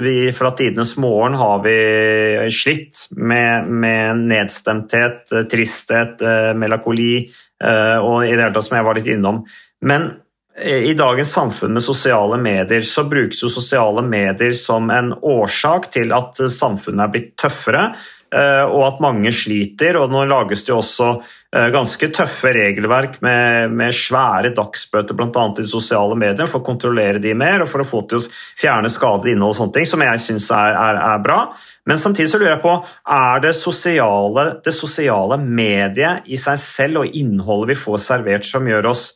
vi, 0.03 0.33
fra 0.33 0.51
tidenes 0.57 0.97
morgen 0.97 1.35
har 1.35 1.63
vi 1.65 2.51
slitt 2.55 3.07
med, 3.17 3.69
med 3.69 4.25
nedstemthet, 4.31 5.27
eh, 5.33 5.45
tristhet, 5.51 6.25
melankoli 6.57 7.27
uh, 7.65 7.99
og 8.01 8.25
i 8.25 8.33
det 8.33 8.41
hele 8.41 8.55
tatt 8.55 8.69
som 8.69 8.79
jeg 8.79 8.87
var 8.87 8.99
litt 8.99 9.11
innom. 9.13 9.43
Men 9.85 10.11
i 10.59 10.95
dagens 10.99 11.31
samfunn 11.37 11.77
med 11.77 11.85
sosiale 11.85 12.39
medier 12.43 12.83
så 12.83 13.05
brukes 13.07 13.45
jo 13.45 13.51
sosiale 13.53 14.03
medier 14.03 14.57
som 14.59 14.91
en 14.91 15.13
årsak 15.15 15.87
til 15.95 16.11
at 16.17 16.41
samfunnet 16.51 17.05
er 17.05 17.13
blitt 17.13 17.29
tøffere. 17.39 17.93
Eh, 18.29 18.65
og 18.69 18.83
at 18.85 18.99
mange 19.01 19.31
sliter. 19.33 19.97
og 19.97 20.13
Nå 20.13 20.27
lages 20.29 20.67
det 20.67 20.73
jo 20.73 20.83
også 20.83 21.07
eh, 21.17 21.71
ganske 21.73 22.11
tøffe 22.13 22.53
regelverk 22.53 23.17
med, 23.25 23.73
med 23.73 23.97
svære 23.97 24.53
dagsbøter 24.57 25.17
bl.a. 25.17 25.47
i 25.57 25.69
sosiale 25.69 26.19
medier 26.19 26.51
for 26.51 26.61
å 26.61 26.67
kontrollere 26.67 27.23
de 27.25 27.33
mer 27.39 27.65
og 27.65 27.71
for 27.73 27.81
å 27.85 27.89
få 27.89 28.03
til 28.11 28.21
å 28.21 28.27
fjerne 28.29 28.93
skadelig 28.93 29.33
innhold 29.33 29.57
og 29.57 29.61
sånne 29.63 29.77
ting, 29.79 29.89
som 29.89 30.05
jeg 30.05 30.25
syns 30.27 30.51
er, 30.53 30.77
er, 30.77 31.01
er, 31.07 31.25
bra. 31.25 31.41
Men 31.89 32.01
samtidig 32.03 32.29
så 32.29 32.43
lurer 32.43 32.59
jeg 32.59 32.65
på 32.67 32.77
er 33.17 33.45
det 33.47 33.55
sosiale, 33.57 34.47
det 34.65 34.77
sosiale 34.77 35.41
mediet 35.41 36.29
i 36.29 36.37
seg 36.37 36.61
selv 36.61 37.05
og 37.07 37.17
innholdet 37.17 37.73
vi 37.73 37.81
får 37.81 38.03
servert 38.11 38.45
som 38.45 38.69
gjør 38.69 38.91
oss 38.91 39.07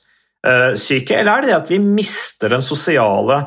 uh, 0.49 0.73
syke, 0.81 1.19
eller 1.19 1.35
er 1.35 1.45
det 1.45 1.53
det 1.53 1.59
at 1.59 1.73
vi 1.75 1.83
mister 1.85 2.55
den 2.55 2.65
sosiale, 2.65 3.43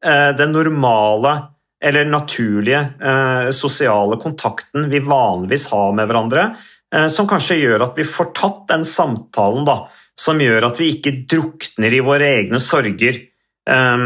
uh, 0.00 0.30
den 0.32 0.56
normale 0.56 1.34
eller 1.84 2.04
naturlige 2.04 2.80
eh, 3.02 3.50
sosiale 3.50 4.16
kontakten 4.16 4.90
vi 4.90 5.00
vanligvis 5.00 5.68
har 5.68 5.92
med 5.92 6.08
hverandre, 6.08 6.50
eh, 6.94 7.08
som 7.08 7.28
kanskje 7.28 7.56
gjør 7.62 7.86
at 7.88 7.98
vi 7.98 8.04
får 8.04 8.32
tatt 8.36 8.62
den 8.68 8.84
samtalen 8.84 9.64
da, 9.68 9.82
som 10.20 10.40
gjør 10.40 10.68
at 10.68 10.80
vi 10.80 10.92
ikke 10.96 11.14
drukner 11.30 11.96
i 11.96 12.02
våre 12.04 12.28
egne 12.40 12.60
sorger, 12.60 13.22
eh, 13.70 14.02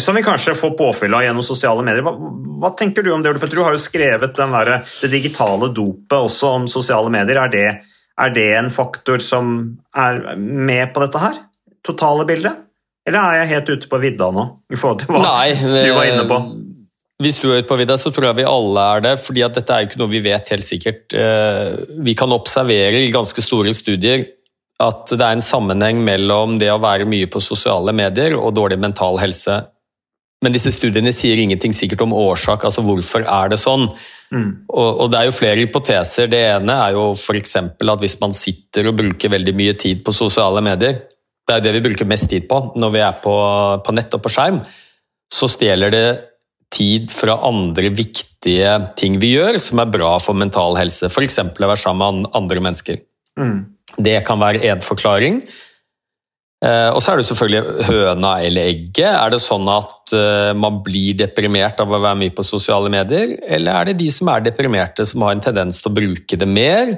som 0.00 0.16
vi 0.16 0.24
kanskje 0.24 0.56
får 0.56 0.72
påfyll 0.78 1.18
av 1.18 1.26
gjennom 1.26 1.44
sosiale 1.44 1.84
medier. 1.84 2.06
Hva, 2.06 2.14
hva, 2.62 2.72
tenker 2.78 3.04
du 3.04 3.12
om 3.12 3.24
det, 3.24 3.34
Ole 3.34 3.52
Du 3.52 3.60
har 3.60 3.76
jo 3.76 3.82
skrevet 3.82 4.40
der, 4.40 4.72
det 5.02 5.12
digitale 5.12 5.68
dopet 5.68 6.16
også 6.16 6.54
om 6.62 6.70
sosiale 6.70 7.12
medier. 7.12 7.42
Er 7.44 7.52
det, 7.52 7.66
er 8.18 8.32
det 8.32 8.48
en 8.56 8.72
faktor 8.72 9.20
som 9.20 9.60
er 9.92 10.38
med 10.38 10.94
på 10.94 11.04
dette 11.04 11.20
her? 11.26 11.36
Totale 11.84 12.24
bildet? 12.28 12.64
Eller 13.08 13.20
er 13.20 13.42
jeg 13.42 13.52
helt 13.54 13.70
ute 13.72 13.88
på 13.88 14.00
vidda 14.02 14.26
nå, 14.32 14.42
i 14.68 14.76
forhold 14.76 14.98
til 15.00 15.14
hva 15.14 15.20
Nei, 15.24 15.54
du 15.56 15.92
var 15.96 16.08
inne 16.08 16.26
på? 16.28 16.40
Hvis 17.18 17.40
du 17.42 17.48
er 17.48 17.60
ute 17.60 17.66
på 17.66 17.78
vidda, 17.80 17.96
så 17.98 18.12
tror 18.14 18.28
jeg 18.28 18.38
vi 18.38 18.46
alle 18.46 18.82
er 18.94 19.00
det. 19.08 19.14
fordi 19.18 19.42
at 19.42 19.56
dette 19.56 19.74
er 19.74 19.82
jo 19.82 19.88
ikke 19.90 19.98
noe 19.98 20.12
vi 20.12 20.22
vet 20.22 20.52
helt 20.54 20.66
sikkert. 20.66 21.14
Eh, 21.14 21.72
vi 22.06 22.14
kan 22.14 22.34
observere 22.34 23.00
i 23.02 23.14
ganske 23.14 23.42
store 23.42 23.74
studier 23.74 24.26
at 24.78 25.10
det 25.10 25.24
er 25.24 25.34
en 25.34 25.42
sammenheng 25.42 25.98
mellom 26.06 26.54
det 26.60 26.70
å 26.70 26.78
være 26.78 27.08
mye 27.10 27.26
på 27.26 27.42
sosiale 27.42 27.90
medier 27.90 28.36
og 28.38 28.54
dårlig 28.54 28.78
mental 28.78 29.18
helse. 29.18 29.56
Men 30.38 30.54
disse 30.54 30.70
studiene 30.70 31.10
sier 31.10 31.40
ingenting 31.42 31.74
sikkert 31.74 32.04
om 32.04 32.14
årsak, 32.14 32.62
altså 32.62 32.84
hvorfor 32.86 33.26
er 33.26 33.50
det 33.50 33.58
sånn. 33.58 33.88
Mm. 34.30 34.50
Og, 34.68 34.88
og, 35.02 35.10
Det 35.10 35.18
er 35.18 35.26
jo 35.26 35.34
flere 35.34 35.64
hypoteser. 35.64 36.30
Det 36.30 36.44
ene 36.52 36.76
er 36.84 36.94
jo 36.94 37.10
f.eks. 37.16 37.56
at 37.58 38.04
hvis 38.04 38.18
man 38.22 38.36
sitter 38.36 38.92
og 38.92 38.98
bruker 39.00 39.34
veldig 39.34 39.56
mye 39.58 39.74
tid 39.74 40.04
på 40.06 40.14
sosiale 40.14 40.62
medier, 40.62 41.00
det 41.48 41.54
er 41.54 41.58
jo 41.58 41.66
det 41.66 41.74
vi 41.80 41.84
bruker 41.88 42.06
mest 42.06 42.30
tid 42.30 42.46
på 42.46 42.60
når 42.78 42.94
vi 42.94 43.02
er 43.02 43.18
på, 43.24 43.34
på 43.82 43.94
nett 43.96 44.14
og 44.14 44.22
på 44.22 44.30
skjerm, 44.30 44.60
så 45.32 45.48
stjeler 45.50 45.90
det 45.90 46.06
tid 46.74 47.12
fra 47.12 47.38
andre 47.48 47.90
viktige 47.94 48.74
ting 48.98 49.16
vi 49.22 49.34
gjør, 49.36 49.58
som 49.62 49.80
er 49.82 49.92
bra 49.92 50.16
for 50.22 50.36
mental 50.38 50.76
helse. 50.78 51.08
F.eks. 51.08 51.40
å 51.40 51.54
være 51.64 51.80
sammen 51.80 52.24
med 52.24 52.36
andre 52.38 52.64
mennesker. 52.64 53.00
Mm. 53.38 53.58
Det 53.98 54.20
kan 54.26 54.40
være 54.40 54.62
en 54.70 54.84
forklaring. 54.84 55.40
Eh, 56.58 56.88
og 56.90 56.98
så 56.98 57.12
er 57.12 57.20
det 57.20 57.28
selvfølgelig 57.28 57.84
høna 57.86 58.32
eller 58.42 58.72
egget. 58.72 59.12
Er 59.12 59.30
det 59.30 59.38
sånn 59.44 59.68
at 59.70 60.14
eh, 60.16 60.50
man 60.58 60.80
blir 60.86 61.14
deprimert 61.20 61.78
av 61.82 61.92
å 61.92 62.00
være 62.02 62.18
mye 62.24 62.34
på 62.34 62.46
sosiale 62.46 62.90
medier, 62.90 63.36
eller 63.46 63.74
er 63.78 63.90
det 63.90 64.00
de 64.00 64.08
som 64.10 64.30
er 64.32 64.42
deprimerte, 64.48 65.06
som 65.06 65.22
har 65.26 65.36
en 65.36 65.44
tendens 65.44 65.78
til 65.82 65.92
å 65.92 65.98
bruke 66.00 66.40
det 66.40 66.50
mer? 66.50 66.96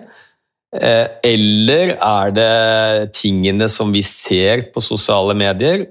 Eh, 0.70 1.06
eller 1.26 1.96
er 1.96 2.32
det 2.32 3.12
tingene 3.18 3.68
som 3.68 3.92
vi 3.92 4.04
ser 4.06 4.70
på 4.72 4.80
sosiale 4.84 5.36
medier? 5.36 5.84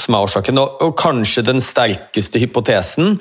Som 0.00 0.16
er 0.16 0.26
årsaken. 0.26 0.60
Og, 0.62 0.82
og 0.84 0.96
kanskje 0.98 1.46
den 1.46 1.62
sterkeste 1.64 2.40
hypotesen 2.42 3.16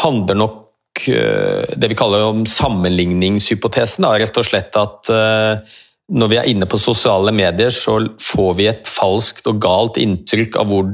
handler 0.00 0.38
nok 0.38 1.04
uh, 1.10 1.76
det 1.76 1.92
vi 1.92 1.98
kaller 1.98 2.28
om 2.28 2.46
sammenligningshypotesen. 2.48 4.06
Da. 4.06 4.16
Rett 4.20 4.40
og 4.40 4.46
slett 4.46 4.80
at 4.80 5.12
uh, 5.12 5.78
når 6.10 6.32
vi 6.32 6.40
er 6.40 6.50
inne 6.50 6.68
på 6.70 6.80
sosiale 6.80 7.32
medier, 7.34 7.70
så 7.74 8.00
får 8.20 8.58
vi 8.58 8.66
et 8.70 8.90
falskt 8.90 9.46
og 9.50 9.60
galt 9.62 10.00
inntrykk 10.02 10.58
av 10.58 10.70
hvor, 10.70 10.90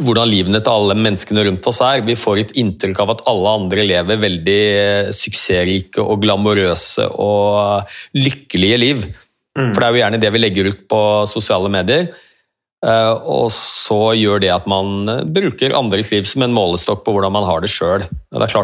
hvordan 0.00 0.28
livene 0.28 0.60
til 0.60 0.74
alle 0.74 0.98
menneskene 0.98 1.46
rundt 1.48 1.68
oss 1.70 1.80
er. 1.84 2.04
Vi 2.04 2.18
får 2.18 2.44
et 2.44 2.54
inntrykk 2.60 3.00
av 3.04 3.14
at 3.16 3.24
alle 3.30 3.56
andre 3.62 3.88
lever 3.88 4.22
veldig 4.26 4.60
uh, 4.76 5.10
suksessrike 5.16 6.04
og 6.04 6.22
glamorøse 6.24 7.10
og 7.18 7.90
lykkelige 8.16 8.80
liv. 8.80 9.04
Mm. 9.58 9.72
For 9.72 9.80
det 9.80 9.86
er 9.86 9.94
jo 9.94 10.02
gjerne 10.04 10.20
det 10.22 10.30
vi 10.34 10.42
legger 10.44 10.68
ut 10.70 10.82
på 10.90 11.00
sosiale 11.28 11.70
medier. 11.72 12.10
Eh, 12.80 13.12
og 13.28 13.50
så 13.52 14.14
gjør 14.16 14.40
det 14.40 14.52
at 14.54 14.68
man 14.70 15.08
eh, 15.10 15.24
bruker 15.28 15.74
andres 15.76 16.12
liv 16.14 16.24
som 16.24 16.46
en 16.46 16.54
målestokk 16.56 17.02
på 17.04 17.12
hvordan 17.12 17.34
man 17.34 17.44
har 17.44 17.60
det 17.60 17.68
sjøl. 17.72 18.06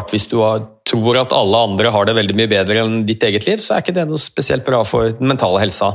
Hvis 0.09 0.29
du 0.31 0.39
tror 0.87 1.19
at 1.21 1.35
alle 1.35 1.65
andre 1.69 1.91
har 1.93 2.07
det 2.09 2.17
veldig 2.17 2.37
mye 2.39 2.49
bedre 2.49 2.81
enn 2.81 3.03
ditt 3.05 3.23
eget 3.27 3.45
liv, 3.49 3.61
så 3.61 3.75
er 3.75 3.85
ikke 3.85 3.97
det 3.99 4.07
noe 4.09 4.21
spesielt 4.21 4.65
bra 4.65 4.81
for 4.87 5.13
den 5.13 5.29
mentale 5.29 5.61
helsa. 5.61 5.93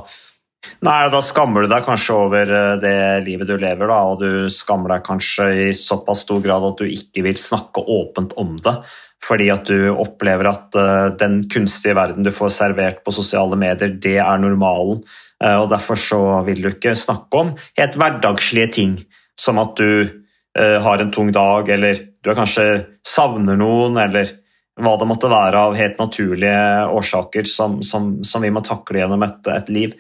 Nei, 0.87 1.11
da 1.11 1.19
skammer 1.23 1.65
du 1.65 1.71
deg 1.71 1.85
kanskje 1.87 2.19
over 2.29 2.53
eh, 2.55 2.75
det 2.83 2.97
livet 3.27 3.51
du 3.51 3.57
lever, 3.57 3.91
da, 3.91 3.99
og 4.13 4.23
du 4.23 4.51
skammer 4.51 4.95
deg 4.95 5.07
kanskje 5.07 5.49
i 5.67 5.71
såpass 5.75 6.23
stor 6.27 6.43
grad 6.45 6.67
at 6.69 6.83
du 6.83 6.87
ikke 6.87 7.27
vil 7.27 7.39
snakke 7.39 7.83
åpent 7.83 8.37
om 8.39 8.55
det. 8.63 8.77
Fordi 9.23 9.49
at 9.55 9.69
du 9.71 9.93
opplever 9.93 10.49
at 10.51 10.79
uh, 10.79 11.11
den 11.19 11.43
kunstige 11.51 11.95
verden 11.99 12.27
du 12.27 12.33
får 12.35 12.55
servert 12.57 13.03
på 13.05 13.15
sosiale 13.15 13.59
medier, 13.59 13.95
det 14.03 14.19
er 14.19 14.43
normalen. 14.43 15.03
Uh, 15.43 15.63
og 15.63 15.71
Derfor 15.71 15.99
så 16.01 16.23
vil 16.47 16.63
du 16.63 16.73
ikke 16.73 16.97
snakke 16.99 17.45
om 17.45 17.55
helt 17.79 17.99
hverdagslige 17.99 18.73
ting, 18.79 18.97
som 19.39 19.61
at 19.63 19.77
du 19.79 20.03
uh, 20.03 20.79
har 20.83 21.03
en 21.03 21.13
tung 21.15 21.31
dag, 21.35 21.71
eller 21.71 22.03
du 22.23 22.33
kanskje 22.35 22.67
savner 23.07 23.59
noen, 23.59 23.99
eller 24.03 24.35
hva 24.83 24.97
det 24.99 25.07
måtte 25.07 25.31
være 25.31 25.63
av 25.69 25.77
helt 25.77 25.99
naturlige 26.01 26.59
årsaker 26.91 27.47
som, 27.47 27.81
som, 27.85 28.17
som 28.25 28.43
vi 28.43 28.51
må 28.51 28.63
takle 28.65 29.03
gjennom 29.03 29.23
et, 29.23 29.51
et 29.53 29.69
liv. 29.71 29.97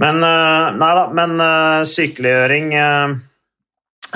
Men, 0.00 0.20
nei 0.20 0.88
da, 0.96 1.02
men 1.16 1.38
sykeliggjøring 1.88 2.72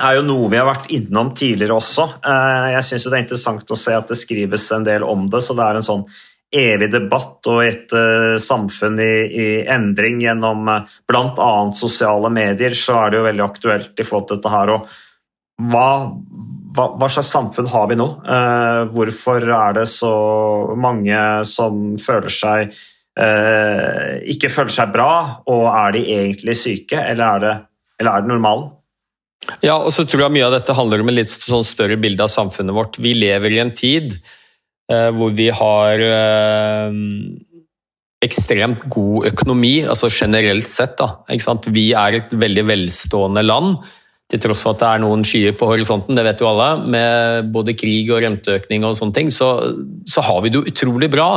er 0.00 0.16
jo 0.18 0.24
noe 0.26 0.48
vi 0.50 0.58
har 0.58 0.68
vært 0.68 0.90
innom 0.94 1.32
tidligere 1.36 1.76
også. 1.78 2.06
Eh, 2.26 2.66
jeg 2.76 2.86
syns 2.86 3.06
det 3.06 3.16
er 3.16 3.24
interessant 3.24 3.72
å 3.72 3.78
se 3.78 3.94
at 3.96 4.10
det 4.10 4.18
skrives 4.18 4.66
en 4.76 4.86
del 4.86 5.06
om 5.06 5.28
det, 5.30 5.42
så 5.44 5.56
det 5.58 5.66
er 5.66 5.80
en 5.80 5.86
sånn 5.86 6.04
evig 6.50 6.88
debatt 6.90 7.46
og 7.46 7.60
et 7.62 7.92
uh, 7.94 8.34
samfunn 8.42 8.96
i, 8.98 9.12
i, 9.30 9.44
endring 9.70 10.16
gjennom 10.24 10.64
uh, 10.66 10.80
eh, 10.80 10.96
bl.a. 11.06 11.50
sosiale 11.78 12.26
medier, 12.34 12.74
så 12.74 12.96
er 13.04 13.12
det 13.12 13.20
jo 13.20 13.26
veldig 13.28 13.44
aktuelt 13.44 14.02
i 14.02 14.06
forhold 14.08 14.26
til 14.26 14.40
dette 14.40 14.52
her. 14.56 14.72
Og 14.74 15.68
hva, 15.70 15.86
hva, 16.74 16.88
hva 16.98 17.10
slags 17.12 17.30
samfunn 17.30 17.70
har 17.70 17.86
vi 17.90 18.00
nå? 18.00 18.08
Hvorfor 18.90 19.44
er 19.44 19.76
det 19.76 19.86
så 19.92 20.14
mange 20.80 21.20
som 21.46 21.92
føler 22.00 22.32
seg 22.32 22.72
ikke 24.32 24.48
føler 24.48 24.72
seg 24.72 24.94
bra, 24.94 25.10
og 25.52 25.66
er 25.68 25.92
de 25.92 26.04
egentlig 26.14 26.54
syke, 26.56 26.96
eller 26.96 27.26
er 27.26 27.42
det, 27.44 27.52
eller 28.00 28.14
er 28.14 28.24
det 28.24 28.32
normalen? 28.32 28.70
Ja, 29.64 29.78
og 29.78 29.90
så 29.94 30.04
tror 30.04 30.26
jeg 30.26 30.36
mye 30.36 30.48
av 30.48 30.54
dette 30.54 30.76
handler 30.76 31.02
om 31.02 31.10
et 31.10 31.22
litt 31.22 31.32
sånn 31.32 31.64
større 31.66 31.96
bilde 32.00 32.24
av 32.24 32.32
samfunnet 32.32 32.76
vårt. 32.76 32.98
Vi 33.00 33.14
lever 33.16 33.56
i 33.56 33.62
en 33.62 33.72
tid 33.76 34.12
eh, 34.92 35.08
hvor 35.16 35.32
vi 35.36 35.48
har 35.54 36.04
eh, 36.04 36.98
ekstremt 38.24 38.84
god 38.92 39.30
økonomi, 39.32 39.78
altså 39.88 40.10
generelt 40.12 40.68
sett. 40.68 41.00
Da, 41.00 41.24
vi 41.72 41.90
er 41.96 42.20
et 42.20 42.36
veldig 42.36 42.66
velstående 42.68 43.44
land, 43.46 43.80
til 44.30 44.38
tross 44.44 44.60
for 44.62 44.76
at 44.76 44.82
det 44.82 44.88
er 44.88 45.00
noen 45.02 45.24
skyer 45.26 45.56
på 45.58 45.66
horisonten, 45.66 46.14
det 46.14 46.22
vet 46.22 46.42
jo 46.42 46.46
alle. 46.52 46.68
Med 46.94 47.48
både 47.50 47.74
krig 47.74 48.12
og 48.14 48.20
renteøkning 48.22 48.84
og 48.86 48.94
sånne 48.98 49.16
ting, 49.16 49.32
så, 49.34 49.48
så 50.06 50.22
har 50.22 50.44
vi 50.44 50.52
det 50.52 50.60
jo 50.60 50.70
utrolig 50.70 51.08
bra. 51.10 51.32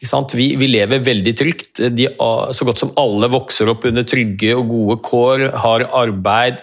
Vi, 0.00 0.46
vi, 0.56 0.70
lever 0.70 1.04
veldig 1.04 1.34
trygt. 1.36 1.82
De, 1.92 2.08
så 2.16 2.68
godt 2.68 2.80
som 2.80 2.94
alle 3.00 3.28
vokser 3.34 3.68
opp 3.68 3.84
under 3.90 4.06
trygge 4.08 4.54
og 4.56 4.72
gode 4.72 4.98
kår, 5.04 5.44
har 5.60 5.84
arbeid, 6.00 6.62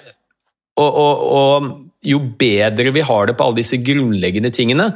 og, 0.82 0.98
og, 1.02 1.22
og, 1.40 1.70
jo 2.06 2.20
bedre 2.38 2.92
vi 2.94 3.04
har 3.06 3.30
det 3.30 3.38
på 3.38 3.46
alle 3.46 3.62
disse 3.62 3.80
grunnleggende 3.82 4.52
tingene, 4.54 4.92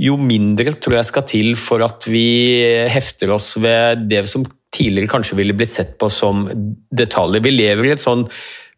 jo 0.00 0.16
mindre 0.20 0.74
tror 0.74 0.98
jeg 0.98 1.08
skal 1.08 1.24
til 1.28 1.54
for 1.60 1.84
at 1.84 2.04
vi 2.08 2.26
hefter 2.92 3.32
oss 3.32 3.54
ved 3.60 4.08
det 4.10 4.24
som 4.28 4.44
tidligere 4.72 5.10
kanskje 5.12 5.38
ville 5.38 5.56
blitt 5.56 5.72
sett 5.72 5.94
på 6.00 6.08
som 6.12 6.46
detaljer. 6.92 7.44
Vi 7.44 7.54
lever 7.54 7.88
i 7.88 7.94
et 7.94 8.02
sånn 8.02 8.26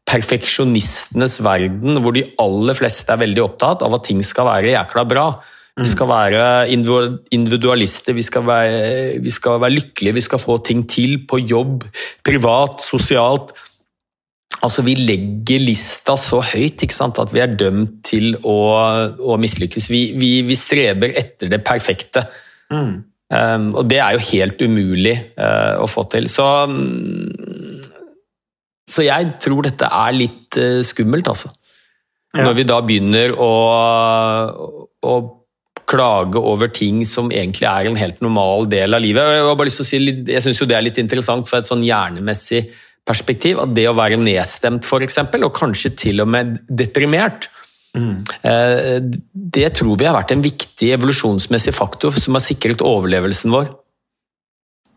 perfeksjonistenes 0.04 1.38
verden 1.44 2.02
hvor 2.04 2.14
de 2.16 2.26
aller 2.42 2.76
fleste 2.76 3.14
er 3.14 3.22
veldig 3.22 3.44
opptatt 3.46 3.85
av 3.87 3.94
at 3.96 4.07
ting 4.11 4.20
skal 4.26 4.50
være 4.50 4.74
jækla 4.74 5.07
bra. 5.09 5.28
Vi 5.74 5.88
skal 5.90 6.07
være 6.07 6.42
individualister, 6.70 8.14
vi 8.14 8.22
skal 8.22 8.44
være, 8.46 8.83
vi 9.18 9.33
skal 9.35 9.59
være 9.59 9.74
lykkelige, 9.74 10.14
vi 10.20 10.22
skal 10.22 10.38
få 10.38 10.61
ting 10.62 10.85
til 10.87 11.16
på 11.26 11.40
jobb, 11.42 11.83
privat, 12.22 12.78
sosialt. 12.85 13.50
Altså, 14.64 14.85
Vi 14.87 14.94
legger 14.96 15.62
lista 15.62 16.16
så 16.20 16.40
høyt 16.44 16.85
sant, 16.94 17.20
at 17.20 17.33
vi 17.35 17.42
er 17.44 17.57
dømt 17.59 17.98
til 18.07 18.33
å, 18.40 18.59
å 19.20 19.37
mislykkes. 19.40 19.90
Vi, 19.92 20.05
vi, 20.16 20.31
vi, 20.46 20.57
streber 20.59 21.12
etter 21.20 21.53
det 21.53 21.61
perfekte. 21.66 22.24
Mm. 22.72 22.94
Um, 23.35 23.68
og 23.74 23.85
det 23.90 23.98
er 24.00 24.16
jo 24.16 24.24
helt 24.31 24.62
umulig 24.62 25.14
uh, 25.37 25.83
å 25.83 25.88
få 25.90 26.07
til. 26.12 26.29
Så, 26.33 26.46
um, 26.68 27.29
så 28.88 29.05
jeg 29.05 29.35
tror 29.42 29.66
dette 29.66 29.88
er 29.88 30.16
litt 30.16 30.61
uh, 30.61 30.81
skummelt, 30.87 31.29
altså. 31.33 31.53
Ja. 32.35 32.48
Når 32.48 32.57
vi 32.59 32.66
da 32.66 32.81
begynner 32.83 33.37
å, 33.38 33.50
å 35.07 35.14
klage 35.87 36.40
over 36.40 36.70
ting 36.72 37.03
som 37.07 37.31
egentlig 37.31 37.68
er 37.68 37.88
en 37.88 37.98
helt 37.98 38.22
normal 38.24 38.66
del 38.70 38.96
av 38.96 39.03
livet. 39.05 39.29
Jeg, 39.37 39.44
har 39.46 39.70
si, 39.70 40.00
jeg 40.33 40.42
syns 40.42 40.62
det 40.64 40.77
er 40.79 40.87
litt 40.87 41.00
interessant 41.03 41.48
for 41.48 41.61
et 41.61 41.68
sånn 41.68 41.85
hjernemessig 41.85 42.64
perspektiv 43.08 43.60
at 43.62 43.74
det 43.76 43.86
å 43.90 43.96
være 43.96 44.18
nedstemt, 44.20 44.86
f.eks., 44.86 45.20
og 45.36 45.52
kanskje 45.56 45.92
til 45.98 46.24
og 46.24 46.30
med 46.32 46.56
deprimert, 46.68 47.50
mm. 47.96 48.24
det 49.32 49.68
tror 49.78 49.98
vi 50.00 50.08
har 50.08 50.16
vært 50.16 50.34
en 50.34 50.44
viktig 50.44 50.92
evolusjonsmessig 50.96 51.74
faktor 51.76 52.16
som 52.16 52.38
har 52.38 52.44
sikret 52.44 52.84
overlevelsen 52.84 53.52
vår. 53.54 53.72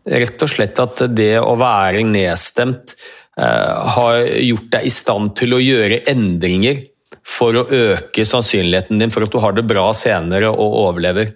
Rett 0.08 0.44
og 0.44 0.50
slett 0.50 0.78
at 0.80 1.02
det 1.12 1.34
å 1.40 1.52
være 1.60 2.04
nedstemt 2.08 2.94
eh, 3.38 3.90
har 3.98 4.22
gjort 4.24 4.70
deg 4.72 4.88
i 4.88 4.92
stand 4.92 5.34
til 5.36 5.56
å 5.56 5.60
gjøre 5.60 6.00
endringer 6.08 6.80
for 7.28 7.58
å 7.60 7.66
øke 7.68 8.24
sannsynligheten 8.24 9.02
din 9.02 9.12
for 9.12 9.26
at 9.26 9.34
du 9.34 9.40
har 9.42 9.56
det 9.56 9.66
bra 9.68 9.90
senere 9.96 10.48
og 10.54 10.78
overlever. 10.86 11.34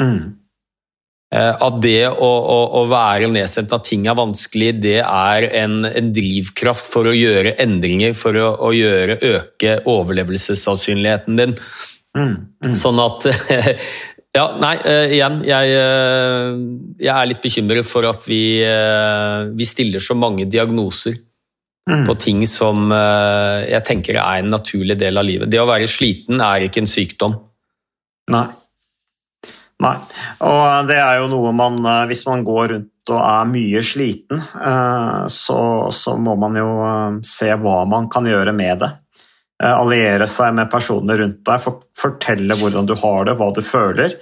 Mm. 0.00 0.36
Eh, 1.34 1.52
at 1.66 1.78
det 1.82 2.06
å, 2.06 2.26
å, 2.30 2.58
å, 2.78 2.82
være 2.86 3.26
nedstemt, 3.32 3.72
at 3.74 3.88
ting 3.88 4.06
er 4.06 4.18
vanskelig, 4.18 4.70
det 4.78 5.00
er 5.02 5.48
en, 5.58 5.80
en 5.88 6.10
drivkraft 6.14 6.86
for 6.92 7.10
å 7.10 7.14
gjøre 7.16 7.56
endringer, 7.62 8.14
for 8.14 8.38
å, 8.38 8.52
å 8.68 8.70
gjøre, 8.76 9.18
øke 9.34 9.80
overlevelsessannsynligheten 9.90 11.40
din. 11.40 11.56
Mm, 12.16 12.36
mm. 12.64 12.76
Sånn 12.78 13.02
at 13.02 13.26
Ja, 14.36 14.50
nei, 14.60 14.74
uh, 14.84 15.06
igjen. 15.08 15.38
Jeg, 15.48 15.76
uh, 15.80 16.56
jeg, 17.00 17.12
er 17.12 17.28
litt 17.30 17.40
bekymret 17.40 17.86
for 17.88 18.04
at 18.04 18.26
vi, 18.28 18.60
uh, 18.68 19.48
vi 19.56 19.64
stiller 19.64 20.02
så 20.04 20.12
mange 20.18 20.44
diagnoser 20.44 21.16
mm. 21.88 22.04
på 22.04 22.16
ting 22.20 22.42
som 22.50 22.92
jeg 22.92 23.80
tenker 23.88 24.20
er 24.20 24.42
en 24.42 24.52
naturlig 24.52 24.98
del 25.00 25.16
av 25.16 25.24
livet. 25.24 25.48
Det 25.48 25.62
å 25.62 25.68
være 25.68 25.88
sliten 25.88 26.42
er 26.44 26.66
ikke 26.66 26.84
en 26.84 26.90
sykdom. 26.90 27.38
Nei. 28.34 28.44
Nei, 29.84 29.96
og 30.48 30.86
det 30.88 30.96
er 30.96 31.18
jo 31.20 31.26
noe 31.28 31.50
man 31.52 31.82
eh, 31.84 32.04
Hvis 32.08 32.24
man 32.28 32.44
går 32.46 32.70
rundt 32.72 32.92
og 33.12 33.18
er 33.22 33.50
mye 33.50 33.82
sliten, 33.86 34.40
eh, 34.40 35.26
så, 35.30 35.58
så 35.94 36.16
må 36.18 36.32
man 36.40 36.56
jo 36.58 36.70
eh, 36.82 37.18
se 37.28 37.52
hva 37.60 37.82
man 37.88 38.08
kan 38.12 38.26
gjøre 38.26 38.54
med 38.56 38.80
det. 38.82 38.94
Alliere 39.56 40.26
seg 40.28 40.52
med 40.52 40.68
personer 40.68 41.16
rundt 41.16 41.38
deg, 41.48 41.68
fortelle 41.96 42.56
hvordan 42.60 42.88
du 42.88 42.92
har 43.00 43.24
det, 43.24 43.36
hva 43.38 43.46
du 43.56 43.62
føler. 43.64 44.18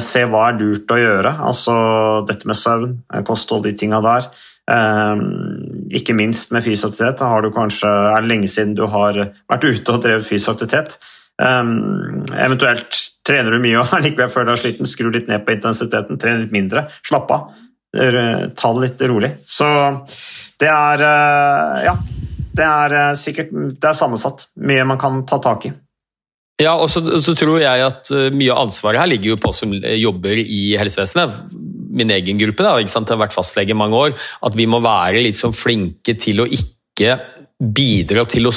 Se 0.00 0.22
hva 0.24 0.46
er 0.46 0.56
lurt 0.56 0.94
å 0.94 0.96
gjøre, 0.96 1.34
altså 1.44 1.74
dette 2.24 2.48
med 2.48 2.56
søvn, 2.56 2.94
kosthold, 3.28 3.66
de 3.66 3.74
tinga 3.76 4.00
der. 4.00 4.30
Ikke 6.00 6.16
minst 6.16 6.54
med 6.56 6.64
fysiaktivitet. 6.64 7.20
Har 7.28 7.44
du 7.44 7.50
kanskje, 7.52 7.92
er 7.92 8.24
det 8.24 8.32
lenge 8.32 8.48
siden 8.48 8.72
du 8.78 8.86
har 8.88 9.20
vært 9.20 9.68
ute 9.68 9.98
og 9.98 10.00
drevet 10.06 10.24
fysisk 10.24 10.54
aktivitet? 10.54 10.96
Um, 11.40 12.26
eventuelt 12.36 12.98
trener 13.24 13.54
du 13.54 13.62
mye 13.62 13.80
og 13.80 13.92
likevel 14.04 14.32
føler 14.32 14.52
deg 14.52 14.60
sliten, 14.60 14.88
skru 14.88 15.08
litt 15.14 15.30
ned 15.30 15.44
på 15.46 15.54
intensiteten, 15.56 16.20
tren 16.20 16.42
litt 16.42 16.54
mindre, 16.54 16.86
slapp 17.06 17.30
av. 17.32 17.52
Ta 17.90 18.72
det 18.76 18.82
litt 18.84 19.04
rolig. 19.10 19.32
Så 19.48 19.66
det 20.60 20.68
er 20.70 21.02
uh, 21.02 21.78
Ja, 21.88 21.94
det 22.54 22.66
er 22.66 22.92
uh, 22.94 23.14
sikkert 23.18 23.50
Det 23.50 23.88
er 23.88 23.96
sammensatt. 23.98 24.44
Mye 24.62 24.84
man 24.86 25.00
kan 25.00 25.24
ta 25.26 25.40
tak 25.42 25.66
i. 25.66 25.72
Ja, 26.60 26.76
og 26.76 26.90
så, 26.92 27.00
så, 27.24 27.32
tror 27.34 27.56
jeg 27.62 27.82
at 27.86 28.10
mye 28.36 28.52
av 28.52 28.66
ansvaret 28.66 29.00
her 29.00 29.08
ligger 29.08 29.32
jo 29.32 29.40
på 29.40 29.48
oss 29.48 29.62
som 29.64 29.72
jobber 29.72 30.42
i 30.42 30.76
helsevesenet. 30.76 31.54
Min 31.96 32.12
egen 32.12 32.38
gruppe, 32.38 32.62
da, 32.66 32.74
ikke 32.76 32.92
sant? 32.92 33.08
jeg 33.08 33.16
har 33.16 33.24
vært 33.24 33.34
fastlege 33.34 33.74
mange 33.74 33.96
år. 33.96 34.12
At 34.44 34.58
vi 34.58 34.68
må 34.68 34.82
være 34.84 35.24
litt 35.24 35.40
sånn 35.40 35.56
flinke 35.56 36.14
til 36.20 36.44
å 36.44 36.46
ikke 36.46 37.16
bidra 37.60 38.26
til 38.28 38.48
å 38.48 38.52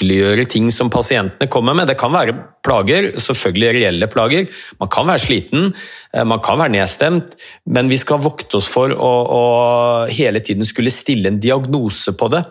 sykeliggjøre 0.00 0.46
ting 0.48 0.70
som 0.72 0.90
pasientene 0.90 1.48
kommer 1.50 1.74
med. 1.74 1.88
Det 1.88 1.98
kan 1.98 2.12
være 2.12 2.34
plager, 2.64 3.12
selvfølgelig 3.18 3.74
reelle 3.76 4.08
plager. 4.08 4.48
Man 4.80 4.88
kan 4.88 5.06
være 5.06 5.20
sliten, 5.20 5.72
eh, 6.14 6.24
man 6.24 6.40
kan 6.40 6.58
være 6.58 6.72
nedstemt, 6.72 7.36
men 7.66 7.88
vi 7.88 7.96
skal 7.96 8.20
vokte 8.20 8.56
oss 8.56 8.68
for 8.68 8.90
å, 8.90 9.12
å 9.28 10.06
hele 10.08 10.40
tiden 10.40 10.64
skulle 10.64 10.90
stille 10.90 11.28
en 11.28 11.40
diagnose 11.40 12.12
på 12.16 12.28
det. 12.28 12.44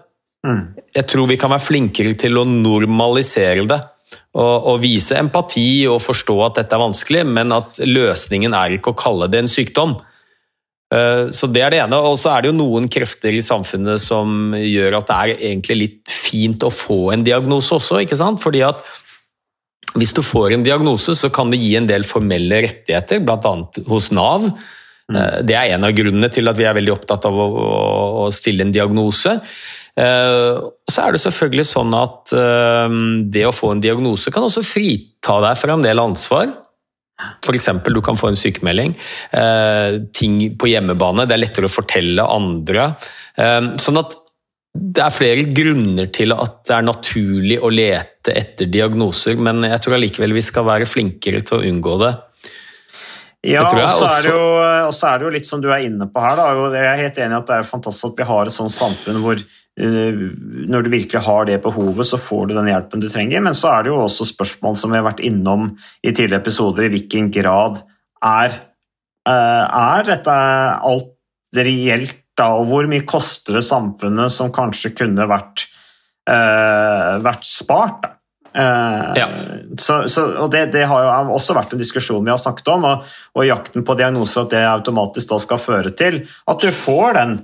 Mm. 0.46 0.76
Jeg 0.96 1.08
tror 1.08 1.28
vi 1.28 1.38
kan 1.38 1.52
være 1.52 1.66
flinkere 1.66 2.16
til 2.16 2.38
å 2.38 2.46
normalisere 2.46 3.66
det. 3.68 3.80
Og, 4.34 4.66
og, 4.70 4.80
vise 4.82 5.18
empati 5.18 5.86
og 5.90 6.02
forstå 6.02 6.36
at 6.46 6.60
dette 6.62 6.76
er 6.76 6.82
vanskelig, 6.82 7.26
men 7.26 7.52
at 7.54 7.80
løsningen 7.82 8.54
er 8.54 8.78
ikke 8.78 8.94
å 8.94 8.98
kalle 8.98 9.28
det 9.30 9.44
en 9.44 9.50
sykdom. 9.50 9.98
Eh, 10.90 11.30
så 11.30 11.48
Det 11.48 11.62
er 11.62 11.74
det 11.74 11.82
ene. 11.84 12.00
Og 12.02 12.18
så 12.18 12.34
er 12.34 12.42
det 12.42 12.52
jo 12.52 12.58
noen 12.58 12.90
krefter 12.90 13.36
i 13.36 13.44
samfunnet 13.44 14.02
som 14.02 14.56
gjør 14.56 15.00
at 15.00 15.10
det 15.10 15.20
er 15.20 15.46
egentlig 15.52 15.78
litt 15.84 16.10
fint 16.10 16.66
å 16.66 16.74
få 16.74 17.14
en 17.14 17.26
diagnose 17.26 17.76
også. 17.78 18.02
ikke 18.04 18.18
sant? 18.18 18.42
Fordi 18.42 18.64
at 18.66 18.82
hvis 19.96 20.14
du 20.14 20.22
får 20.22 20.54
en 20.54 20.66
diagnose, 20.66 21.16
så 21.18 21.32
kan 21.34 21.50
det 21.50 21.62
gi 21.62 21.76
en 21.78 21.88
del 21.90 22.06
formelle 22.06 22.62
rettigheter, 22.62 23.24
bl.a. 23.26 23.54
hos 23.90 24.12
Nav. 24.14 24.50
Mm. 25.10 25.18
Eh, 25.18 25.38
det 25.50 25.58
er 25.58 25.76
en 25.76 25.86
av 25.86 25.94
grunnene 25.98 26.30
til 26.30 26.50
at 26.50 26.58
vi 26.58 26.66
er 26.70 26.78
veldig 26.78 26.96
opptatt 26.96 27.26
av 27.30 27.38
å, 27.38 28.30
stille 28.34 28.66
en 28.66 28.74
diagnose. 28.74 29.40
Og 30.00 30.94
så 30.94 31.02
er 31.04 31.12
det 31.12 31.20
selvfølgelig 31.20 31.64
sånn 31.68 31.90
at 31.98 32.32
det 33.34 33.42
å 33.44 33.52
få 33.52 33.74
en 33.74 33.82
diagnose 33.84 34.32
kan 34.32 34.46
også 34.46 34.62
frita 34.64 35.42
deg 35.44 35.58
fra 35.60 35.76
en 35.76 35.84
del 35.84 36.00
ansvar. 36.00 36.54
F.eks. 37.44 37.70
du 37.86 38.02
kan 38.06 38.18
få 38.20 38.32
en 38.32 38.40
sykemelding. 38.40 38.96
Eh, 39.32 40.00
ting 40.16 40.40
på 40.60 40.72
hjemmebane. 40.72 41.28
Det 41.28 41.36
er 41.36 41.44
lettere 41.44 41.70
å 41.70 41.74
fortelle 41.74 42.26
andre. 42.26 42.94
Eh, 43.36 43.62
sånn 43.82 44.02
at 44.02 44.16
det 44.80 45.02
er 45.04 45.12
flere 45.12 45.44
grunner 45.50 46.10
til 46.14 46.32
at 46.36 46.62
det 46.70 46.76
er 46.78 46.86
naturlig 46.86 47.58
å 47.60 47.72
lete 47.74 48.36
etter 48.38 48.70
diagnoser, 48.70 49.40
men 49.42 49.66
jeg 49.66 49.82
tror 49.84 49.98
allikevel 49.98 50.36
vi 50.38 50.44
skal 50.46 50.68
være 50.68 50.88
flinkere 50.88 51.42
til 51.44 51.58
å 51.58 51.64
unngå 51.72 51.96
det. 52.04 52.12
Ja, 53.48 53.64
og 53.64 53.72
så 53.72 54.04
er, 54.04 54.26
det 54.26 54.32
jo, 54.34 54.48
er 54.60 55.20
det 55.20 55.26
jo 55.26 55.32
litt 55.32 55.48
som 55.48 55.62
du 55.64 55.70
er 55.72 55.86
inne 55.88 56.10
på 56.12 56.20
her. 56.20 56.36
Da. 56.36 56.50
Jeg 56.76 56.88
er 56.90 57.02
helt 57.06 57.20
enig 57.24 57.38
i 57.38 57.40
at 57.40 57.48
det 57.48 57.56
er 57.56 57.70
fantastisk 57.70 58.12
at 58.12 58.20
vi 58.20 58.28
har 58.28 58.50
et 58.50 58.56
sånt 58.56 58.74
samfunn 58.76 59.22
hvor 59.24 59.40
når 59.80 60.84
du 60.84 60.90
virkelig 60.92 61.22
har 61.24 61.46
det 61.48 61.60
behovet, 61.64 62.08
så 62.08 62.20
får 62.20 62.50
du 62.50 62.56
den 62.58 62.68
hjelpen 62.72 63.04
du 63.04 63.08
trenger. 63.12 63.44
Men 63.46 63.56
så 63.58 63.72
er 63.74 63.86
det 63.86 63.94
jo 63.94 64.02
også 64.04 64.28
spørsmål 64.28 64.76
som 64.80 64.92
vi 64.92 65.00
har 65.00 65.08
vært 65.08 65.24
innom 65.24 65.72
i 66.04 66.12
tidligere 66.12 66.42
episoder, 66.44 66.88
i 66.88 66.94
hvilken 66.94 67.30
grad 67.34 67.82
er, 68.26 68.58
uh, 69.30 69.66
er 69.66 70.10
dette 70.10 70.36
alt 70.92 71.16
reelt 71.56 72.18
da, 72.40 72.54
og 72.56 72.70
hvor 72.70 72.88
mye 72.88 73.08
koster 73.08 73.58
det 73.60 73.66
samfunnet 73.68 74.32
som 74.32 74.52
kanskje 74.56 74.94
kunne 74.96 75.28
vært, 75.30 75.66
uh, 76.30 77.20
vært 77.24 77.48
spart? 77.48 78.02
da? 78.06 78.16
Uh, 78.50 79.12
ja. 79.14 79.28
så, 79.78 80.02
så, 80.10 80.24
og 80.42 80.48
det, 80.50 80.72
det, 80.74 80.88
har 80.90 81.04
jo 81.06 81.36
også 81.36 81.54
vært 81.54 81.76
en 81.76 81.82
diskusjon 81.82 82.24
vi 82.26 82.32
har 82.34 82.40
snakket 82.42 82.72
om, 82.74 82.88
og, 82.90 83.12
og 83.38 83.46
jakten 83.46 83.86
på 83.86 83.96
diagnoser 84.00 84.48
at 84.48 84.56
det 84.56 84.64
automatisk 84.66 85.30
da 85.30 85.38
skal 85.44 85.62
føre 85.62 85.92
til 85.94 86.24
at 86.26 86.64
du 86.64 86.72
får 86.74 87.20
den 87.20 87.36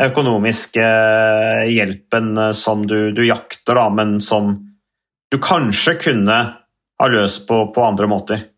økonomiske 0.00 0.84
hjelpen 1.68 2.36
som 2.56 2.86
du, 2.88 3.10
du 3.12 3.24
jakter, 3.26 3.76
da, 3.76 3.88
men 3.92 4.20
som 4.24 4.54
du 5.32 5.38
kanskje 5.42 5.96
kunne 6.00 6.38
ha 7.02 7.10
løst 7.12 7.46
på, 7.48 7.66
på 7.74 7.84
andre 7.84 8.08
måter. 8.10 8.48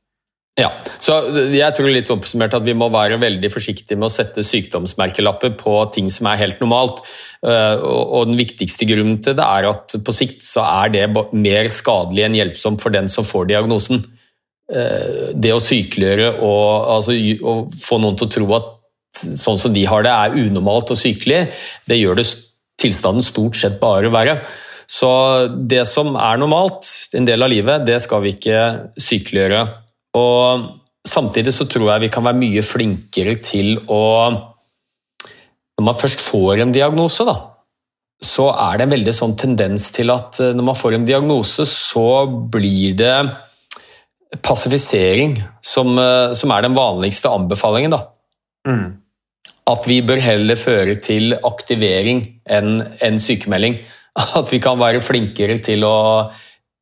Ja, 0.54 0.68
så 1.02 1.16
jeg 1.50 1.74
tror 1.74 1.90
litt 1.90 2.10
oppsummert 2.14 2.52
at 2.54 2.62
Vi 2.62 2.76
må 2.78 2.86
være 2.94 3.16
veldig 3.18 3.48
forsiktige 3.50 3.98
med 3.98 4.06
å 4.06 4.14
sette 4.14 4.44
sykdomsmerkelapper 4.46 5.56
på 5.58 5.80
ting 5.94 6.06
som 6.14 6.28
er 6.30 6.38
helt 6.44 6.60
normalt. 6.62 7.02
Eh, 7.42 7.82
og 7.82 8.28
Den 8.30 8.38
viktigste 8.38 8.86
grunnen 8.86 9.18
til 9.24 9.34
det 9.34 9.42
er 9.42 9.66
at 9.72 9.96
på 10.06 10.14
sikt 10.14 10.46
så 10.46 10.62
er 10.84 10.94
det 10.94 11.08
mer 11.34 11.70
skadelig 11.74 12.26
enn 12.28 12.38
hjelpsomt 12.38 12.84
for 12.84 12.94
den 12.94 13.10
som 13.10 13.26
får 13.26 13.50
diagnosen. 13.50 14.04
Eh, 14.70 15.34
det 15.34 15.50
å 15.56 15.62
sykeliggjøre 15.62 16.36
og, 16.38 16.68
altså, 17.00 17.18
og 17.42 17.74
få 17.74 17.98
noen 17.98 18.20
til 18.20 18.30
å 18.30 18.34
tro 18.38 18.48
at 18.60 18.70
sånn 19.14 19.60
som 19.60 19.74
de 19.74 19.84
har 19.88 20.04
det, 20.06 20.12
er 20.12 20.38
unormalt 20.44 20.92
og 20.94 20.98
sykelig, 20.98 21.44
det 21.88 22.00
gjør 22.00 22.20
det 22.20 22.28
tilstanden 22.80 23.24
stort 23.24 23.56
sett 23.58 23.78
bare 23.82 24.10
verre. 24.12 24.40
Så 24.90 25.08
det 25.70 25.86
som 25.88 26.12
er 26.20 26.40
normalt, 26.40 26.88
en 27.16 27.26
del 27.28 27.42
av 27.42 27.52
livet, 27.52 27.86
det 27.86 28.02
skal 28.04 28.24
vi 28.24 28.34
ikke 28.36 28.64
sykeliggjøre 29.00 29.62
og 30.18 30.72
Samtidig 31.04 31.52
så 31.52 31.66
tror 31.68 31.90
jeg 31.90 32.06
vi 32.06 32.12
kan 32.12 32.24
være 32.24 32.40
mye 32.40 32.62
flinkere 32.64 33.36
til 33.44 33.74
å 33.92 34.04
Når 35.74 35.84
man 35.84 35.98
først 35.98 36.22
får 36.22 36.62
en 36.62 36.72
diagnose, 36.72 37.26
da, 37.28 37.34
så 38.24 38.46
er 38.54 38.78
det 38.78 38.86
en 38.86 38.92
veldig 38.94 39.12
sånn 39.12 39.34
tendens 39.36 39.88
til 39.92 40.12
at 40.14 40.38
eh, 40.40 40.52
når 40.54 40.68
man 40.70 40.78
får 40.78 40.94
en 40.96 41.06
diagnose, 41.08 41.66
så 41.66 42.24
blir 42.30 42.94
det 42.96 43.16
passifisering 44.46 45.34
som, 45.58 45.90
eh, 45.98 46.30
som 46.38 46.54
er 46.54 46.62
den 46.64 46.78
vanligste 46.78 47.32
anbefalingen. 47.34 47.90
Da. 47.90 48.00
Mm. 48.70 48.86
At 49.70 49.86
vi 49.88 50.02
bør 50.04 50.20
heller 50.20 50.56
føre 50.60 50.94
til 51.00 51.32
aktivering 51.40 52.20
enn 52.44 52.82
en 53.04 53.18
sykemelding. 53.20 53.78
At 54.38 54.52
vi 54.52 54.58
kan 54.62 54.78
være 54.80 55.00
flinkere 55.04 55.58
til 55.64 55.84
å 55.88 56.30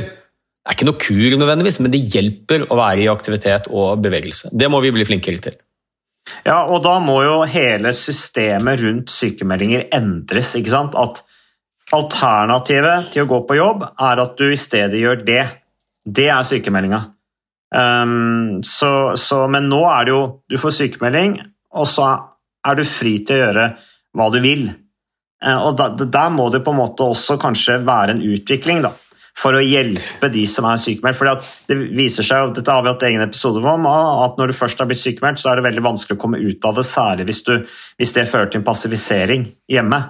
Det 0.67 0.73
er 0.73 0.75
ikke 0.81 0.87
noe 0.89 0.99
kur 0.99 1.33
nødvendigvis, 1.39 1.77
men 1.79 1.93
det 1.93 1.99
hjelper 2.11 2.65
å 2.67 2.75
være 2.75 3.05
i 3.05 3.07
aktivitet 3.07 3.69
og 3.71 4.01
bevegelse. 4.03 4.49
Det 4.51 4.67
må 4.67 4.81
vi 4.83 4.89
bli 4.91 5.05
flinkere 5.07 5.39
til. 5.45 5.55
Ja, 6.43 6.65
og 6.67 6.81
da 6.83 6.97
må 6.99 7.21
jo 7.23 7.37
hele 7.47 7.93
systemet 7.95 8.81
rundt 8.81 9.13
sykemeldinger 9.13 9.85
endres. 9.95 10.57
ikke 10.59 10.73
sant? 10.73 10.97
At 10.99 11.21
alternativet 11.95 13.13
til 13.13 13.23
å 13.23 13.29
gå 13.31 13.39
på 13.47 13.55
jobb 13.55 13.87
er 13.87 14.23
at 14.25 14.35
du 14.35 14.51
i 14.51 14.59
stedet 14.59 14.99
gjør 14.99 15.23
det. 15.23 15.45
Det 16.03 16.27
er 16.35 16.43
sykemeldinga. 16.51 16.99
Um, 17.71 18.59
så, 18.59 19.47
men 19.47 19.71
nå 19.71 19.81
er 19.91 20.05
det 20.07 20.13
jo 20.13 20.21
Du 20.47 20.55
får 20.55 20.71
sykemelding, 20.71 21.33
og 21.75 21.87
så 21.87 22.05
er 22.67 22.75
du 22.75 22.83
fri 22.87 23.17
til 23.23 23.39
å 23.39 23.41
gjøre 23.45 23.71
hva 24.19 24.29
du 24.35 24.41
vil. 24.43 24.67
Uh, 25.39 25.59
og 25.63 25.79
da, 25.79 25.93
Der 25.95 26.29
må 26.35 26.51
det 26.51 26.65
på 26.67 26.75
en 26.75 26.83
måte 26.83 27.07
også 27.07 27.39
kanskje 27.39 27.85
være 27.87 28.17
en 28.17 28.25
utvikling. 28.35 28.83
da 28.83 28.91
for 29.37 29.53
å 29.53 29.61
hjelpe 29.61 30.31
de 30.33 30.43
som 30.49 30.65
er 30.69 30.79
sykemeldt. 30.81 31.19
For 31.19 31.47
det 31.69 31.77
viser 31.95 32.25
seg, 32.25 32.47
og 32.47 32.57
dette 32.57 32.73
har 32.73 32.83
vi 32.85 32.91
hatt 32.93 33.07
egen 33.09 33.25
episode 33.25 33.61
om, 33.61 33.87
at 33.87 34.39
når 34.39 34.51
du 34.51 34.57
først 34.57 34.81
har 34.81 34.89
blitt 34.89 35.03
sykemeldt, 35.03 35.41
så 35.41 35.51
er 35.51 35.59
det 35.59 35.67
veldig 35.69 35.85
vanskelig 35.85 36.17
å 36.17 36.21
komme 36.21 36.41
ut 36.41 36.69
av 36.69 36.79
det, 36.79 36.87
særlig 36.89 37.27
hvis, 37.29 37.43
du, 37.45 37.57
hvis 38.01 38.15
det 38.17 38.29
fører 38.31 38.49
til 38.49 38.63
en 38.63 38.69
passivisering 38.69 39.49
hjemme. 39.69 40.01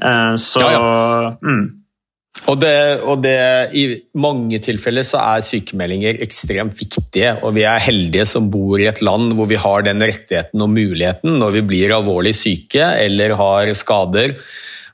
Eh, 0.00 0.36
så 0.40 0.64
ja, 0.64 0.78
ja. 0.78 1.34
Mm. 1.44 1.66
Og, 2.46 2.58
det, 2.60 2.76
og 3.08 3.22
det, 3.24 3.36
I 3.74 3.84
mange 4.20 4.60
tilfeller 4.62 5.06
så 5.06 5.18
er 5.22 5.44
sykemeldinger 5.44 6.20
ekstremt 6.24 6.76
viktige. 6.78 7.32
og 7.42 7.56
Vi 7.56 7.64
er 7.66 7.82
heldige 7.82 8.26
som 8.28 8.50
bor 8.52 8.78
i 8.80 8.88
et 8.90 9.00
land 9.04 9.32
hvor 9.36 9.48
vi 9.50 9.58
har 9.60 9.86
den 9.86 10.04
rettigheten 10.04 10.62
og 10.62 10.70
muligheten 10.70 11.40
når 11.40 11.56
vi 11.56 11.64
blir 11.72 11.96
alvorlig 11.96 12.36
syke 12.36 12.92
eller 13.02 13.34
har 13.40 13.72
skader 13.78 14.36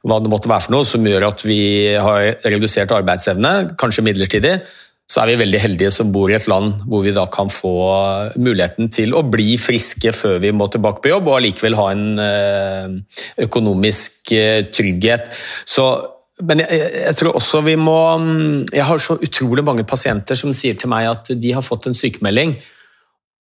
hva 0.03 0.19
det 0.23 0.31
måtte 0.33 0.51
være 0.51 0.67
for 0.67 0.75
noe, 0.75 0.87
som 0.87 1.05
gjør 1.07 1.29
at 1.29 1.45
vi 1.47 1.63
har 1.95 2.33
redusert 2.43 2.95
arbeidsevne, 2.95 3.53
kanskje 3.79 4.05
midlertidig, 4.07 4.57
så 5.13 5.23
er 5.23 5.33
vi 5.33 5.43
veldig 5.43 5.61
heldige 5.61 5.91
som 5.93 6.13
bor 6.15 6.31
i 6.31 6.37
et 6.39 6.47
land 6.49 6.87
hvor 6.89 7.03
vi 7.05 7.13
da 7.15 7.27
kan 7.31 7.51
få 7.53 7.73
muligheten 8.41 8.89
til 8.95 9.13
å 9.19 9.25
bli 9.29 9.59
friske 9.61 10.15
før 10.17 10.39
vi 10.43 10.53
må 10.57 10.71
tilbake 10.73 11.03
på 11.05 11.13
jobb, 11.13 11.29
og 11.29 11.39
allikevel 11.39 11.77
ha 11.79 11.87
en 11.93 12.07
eh, 12.23 13.19
økonomisk 13.45 14.33
eh, 14.39 14.63
trygghet. 14.73 15.29
Så, 15.69 15.87
men 16.49 16.65
jeg, 16.65 16.81
jeg, 16.97 17.19
tror 17.19 17.37
også 17.39 17.61
vi 17.67 17.77
må 17.79 17.99
mm, 18.23 18.73
Jeg 18.73 18.87
har 18.89 19.03
så 19.05 19.19
utrolig 19.21 19.67
mange 19.67 19.85
pasienter 19.89 20.39
som 20.39 20.55
sier 20.57 20.79
til 20.81 20.91
meg 20.93 21.11
at 21.11 21.35
de 21.37 21.53
har 21.55 21.67
fått 21.67 21.91
en 21.91 21.99
sykemelding, 21.99 22.57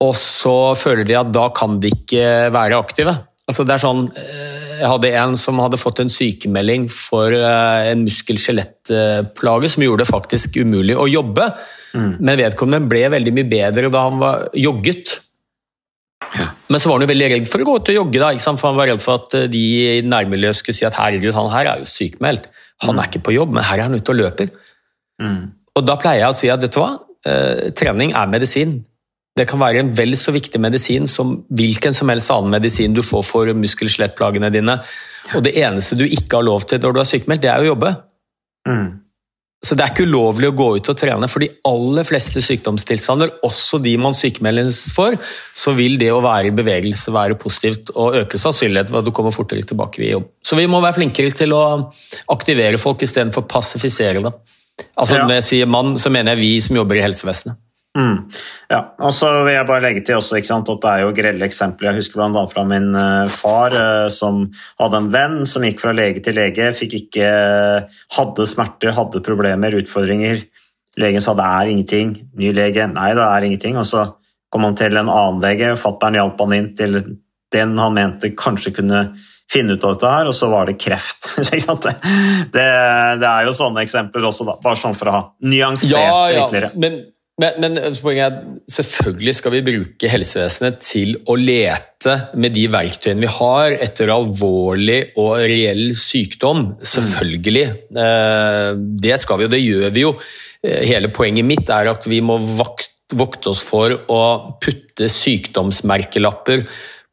og 0.01 0.15
så 0.17 0.73
føler 0.81 1.07
de 1.07 1.19
at 1.21 1.31
da 1.31 1.51
kan 1.55 1.79
de 1.79 1.93
ikke 1.93 2.25
være 2.51 2.81
aktive. 2.81 3.15
Altså 3.47 3.67
det 3.69 3.77
er 3.77 3.85
sånn 3.85 4.07
eh, 4.17 4.60
jeg 4.81 4.89
hadde 4.89 5.13
en 5.21 5.37
som 5.39 5.61
hadde 5.61 5.79
fått 5.81 6.01
en 6.03 6.11
sykemelding 6.13 6.87
for 6.93 7.35
eh, 7.37 7.91
en 7.93 8.05
muskel-skjelettplage 8.07 9.71
som 9.75 9.85
gjorde 9.85 10.05
det 10.05 10.11
faktisk 10.11 10.57
umulig 10.63 10.97
å 10.97 11.09
jobbe. 11.11 11.51
Mm. 11.93 12.13
Men 12.19 12.39
vedkommende 12.41 12.91
ble 12.91 13.05
veldig 13.13 13.35
mye 13.37 13.51
bedre 13.51 13.93
da 13.93 14.07
han 14.07 14.19
var 14.23 14.49
jogget. 14.57 15.19
Ja. 16.37 16.49
Men 16.71 16.81
så 16.81 16.91
var 16.91 16.99
han 16.99 17.07
jo 17.07 17.11
veldig 17.11 17.29
redd 17.35 17.49
for 17.51 17.63
å 17.63 17.67
gå 17.67 17.77
ut 17.77 17.93
og 17.93 17.97
jogge, 17.97 18.23
da, 18.23 18.33
for 18.53 18.71
han 18.71 18.79
var 18.79 18.91
redd 18.93 19.05
for 19.05 19.23
at 19.23 19.39
eh, 19.39 19.49
de 19.53 19.63
i 19.99 20.03
nærmiljøet 20.07 20.61
skulle 20.61 20.79
si 20.81 20.89
at 20.89 20.99
herregud, 20.99 21.35
han 21.37 21.53
her 21.53 21.73
er 21.75 21.85
jo 21.85 21.89
sykemeldt. 21.91 22.51
Han 22.87 22.95
er 22.95 23.03
mm. 23.03 23.07
ikke 23.11 23.25
på 23.29 23.37
jobb, 23.37 23.57
men 23.57 23.67
her 23.67 23.79
er 23.79 23.89
han 23.89 23.99
ute 23.99 24.15
og 24.15 24.21
løper. 24.21 24.53
Mm. 25.21 25.41
Og 25.77 25.87
da 25.87 25.97
pleier 26.01 26.25
jeg 26.25 26.33
å 26.33 26.37
si 26.37 26.53
at 26.53 26.63
vet 26.65 26.77
du 26.77 26.81
hva, 26.83 26.93
eh, 27.29 27.67
trening 27.77 28.15
er 28.17 28.31
medisin. 28.31 28.79
Det 29.41 29.49
kan 29.49 29.61
være 29.63 29.81
en 29.81 29.93
vel 29.97 30.13
så 30.21 30.35
viktig 30.37 30.61
medisin 30.61 31.07
som 31.09 31.39
hvilken 31.57 31.97
som 31.97 32.13
helst 32.13 32.33
annen 32.35 32.53
medisin 32.53 32.97
du 32.97 33.01
får 33.07 33.25
for 33.25 33.53
muskel-skjelettplagene 33.57 34.53
dine. 34.53 34.77
Og 35.37 35.45
det 35.47 35.57
eneste 35.63 35.97
du 35.97 36.05
ikke 36.05 36.41
har 36.41 36.49
lov 36.49 36.67
til 36.69 36.83
når 36.83 36.97
du 36.97 37.01
er 37.01 37.09
sykemeldt, 37.09 37.47
det 37.47 37.53
er 37.53 37.65
å 37.65 37.71
jobbe. 37.73 37.95
Mm. 38.69 38.89
Så 39.61 39.77
det 39.77 39.85
er 39.85 39.93
ikke 39.93 40.07
ulovlig 40.09 40.49
å 40.49 40.57
gå 40.57 40.67
ut 40.79 40.89
og 40.89 40.97
trene. 40.97 41.29
For 41.29 41.45
de 41.45 41.51
aller 41.69 42.07
fleste 42.09 42.41
sykdomstilstander, 42.41 43.35
også 43.45 43.81
de 43.85 43.93
man 44.01 44.17
sykemeldes 44.17 44.87
for, 44.97 45.17
så 45.53 45.75
vil 45.77 45.99
det 46.01 46.09
å 46.15 46.23
være 46.25 46.49
i 46.49 46.55
bevegelse 46.57 47.13
være 47.13 47.37
positivt 47.41 47.93
og 47.93 48.17
øke 48.23 48.41
sannsynligheten 48.41 48.95
for 48.95 49.03
at 49.03 49.09
du 49.09 49.13
kommer 49.17 49.37
fortere 49.37 49.69
tilbake 49.69 50.01
i 50.01 50.15
jobb. 50.15 50.31
Så 50.41 50.57
vi 50.57 50.65
må 50.71 50.81
være 50.81 50.97
flinkere 51.03 51.37
til 51.37 51.53
å 51.57 51.65
aktivere 52.33 52.81
folk 52.81 53.05
istedenfor 53.05 53.45
å 53.45 53.51
passifisere 53.53 54.25
dem. 54.25 54.41
Altså, 54.97 55.19
ja. 55.19 55.27
Når 55.27 55.37
jeg 55.43 55.49
sier 55.51 55.69
mann, 55.69 55.93
så 56.01 56.13
mener 56.13 56.33
jeg 56.33 56.41
vi 56.41 56.55
som 56.65 56.81
jobber 56.81 56.97
i 56.97 57.05
helsevesenet. 57.05 57.61
Mm. 57.99 58.31
Ja, 58.71 58.79
og 59.03 59.11
så 59.17 59.29
vil 59.43 59.57
jeg 59.57 59.67
bare 59.67 59.83
legge 59.83 60.03
til 60.07 60.21
også, 60.21 60.39
sant, 60.47 60.69
at 60.71 60.83
det 60.85 60.91
er 60.91 61.03
jo 61.03 61.15
grelle 61.17 61.47
eksempler. 61.47 61.91
Jeg 61.91 62.05
husker 62.05 62.21
bl.a. 62.21 62.45
fra 62.53 62.63
min 62.69 62.93
uh, 62.95 63.27
far, 63.33 63.75
uh, 63.75 64.07
som 64.15 64.45
hadde 64.79 65.01
en 65.01 65.11
venn 65.11 65.41
som 65.51 65.67
gikk 65.67 65.83
fra 65.83 65.95
lege 65.97 66.23
til 66.23 66.39
lege, 66.39 66.71
fikk 66.77 66.97
ikke 67.01 67.33
Hadde 68.15 68.47
smerter, 68.47 68.95
hadde 68.95 69.23
problemer, 69.27 69.75
utfordringer. 69.81 70.45
Legen 71.01 71.25
sa 71.25 71.35
det 71.39 71.47
er 71.47 71.73
ingenting. 71.73 72.15
Ny 72.39 72.55
lege 72.55 72.87
nei, 72.91 73.11
det 73.19 73.27
er 73.27 73.47
ingenting. 73.47 73.79
Og 73.81 73.87
så 73.89 74.07
kom 74.51 74.67
han 74.67 74.79
til 74.79 74.95
en 74.99 75.11
annen 75.11 75.43
lege, 75.43 75.75
fattern 75.79 76.19
hjalp 76.19 76.41
han 76.43 76.57
inn 76.57 76.73
til 76.79 76.99
den 77.51 77.79
han 77.83 77.95
mente 77.97 78.31
kanskje 78.39 78.75
kunne 78.77 79.05
finne 79.51 79.75
ut 79.75 79.85
av 79.85 79.97
dette 79.97 80.11
her, 80.11 80.29
og 80.31 80.35
så 80.37 80.47
var 80.51 80.69
det 80.71 80.77
kreft. 80.79 81.33
det, 81.51 81.57
det, 82.55 82.67
er 83.31 83.49
jo 83.49 83.55
sånne 83.57 83.83
eksempler 83.83 84.29
også, 84.29 84.47
da. 84.47 84.59
bare 84.63 84.79
sånn 84.79 84.95
for 84.99 85.11
å 85.11 85.17
ha 85.17 85.23
nyansert 85.43 85.97
ja, 85.97 86.21
ja. 86.31 86.45
ytterligere. 86.45 86.71
Men, 86.79 87.01
men, 87.41 87.57
men 87.63 87.79
poenget 88.03 88.25
er 88.25 88.35
at 88.35 88.75
selvfølgelig 88.77 89.35
skal 89.39 89.55
vi 89.57 89.63
bruke 89.67 90.11
helsevesenet 90.13 90.79
til 90.85 91.17
å 91.25 91.37
lete 91.41 92.17
med 92.41 92.55
de 92.57 92.67
verktøyene 92.73 93.25
vi 93.25 93.33
har 93.39 93.75
etter 93.81 94.13
alvorlig 94.13 95.01
og 95.21 95.35
reell 95.41 95.91
sykdom. 95.99 96.77
Selvfølgelig. 96.85 97.67
Mm. 97.97 98.87
Det 99.01 99.19
skal 99.21 99.41
vi, 99.41 99.49
og 99.49 99.55
det 99.57 99.65
gjør 99.65 99.97
vi 99.97 100.07
jo. 100.07 100.15
Eh, 100.67 100.85
hele 100.91 101.13
poenget 101.13 101.47
mitt 101.49 101.73
er 101.73 101.91
at 101.93 102.07
vi 102.11 102.21
må 102.25 102.39
vokte 102.41 103.53
oss 103.53 103.63
for 103.65 103.95
å 104.13 104.23
putte 104.63 105.09
sykdomsmerkelapper 105.11 106.67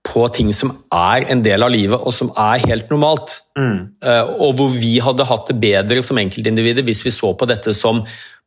på 0.08 0.24
ting 0.32 0.54
som 0.56 0.72
er 0.94 1.26
en 1.32 1.42
del 1.44 1.64
av 1.66 1.72
livet, 1.74 2.00
og 2.00 2.14
som 2.16 2.30
er 2.40 2.64
helt 2.68 2.92
normalt. 2.94 3.40
Mm. 3.60 3.80
Eh, 4.04 4.34
og 4.40 4.56
hvor 4.60 4.72
vi 4.76 4.98
hadde 5.04 5.28
hatt 5.28 5.52
det 5.52 5.58
bedre 5.64 6.04
som 6.06 6.20
enkeltindivider 6.22 6.86
hvis 6.88 7.04
vi 7.08 7.14
så 7.14 7.34
på 7.36 7.48
dette 7.50 7.76
som 7.76 8.04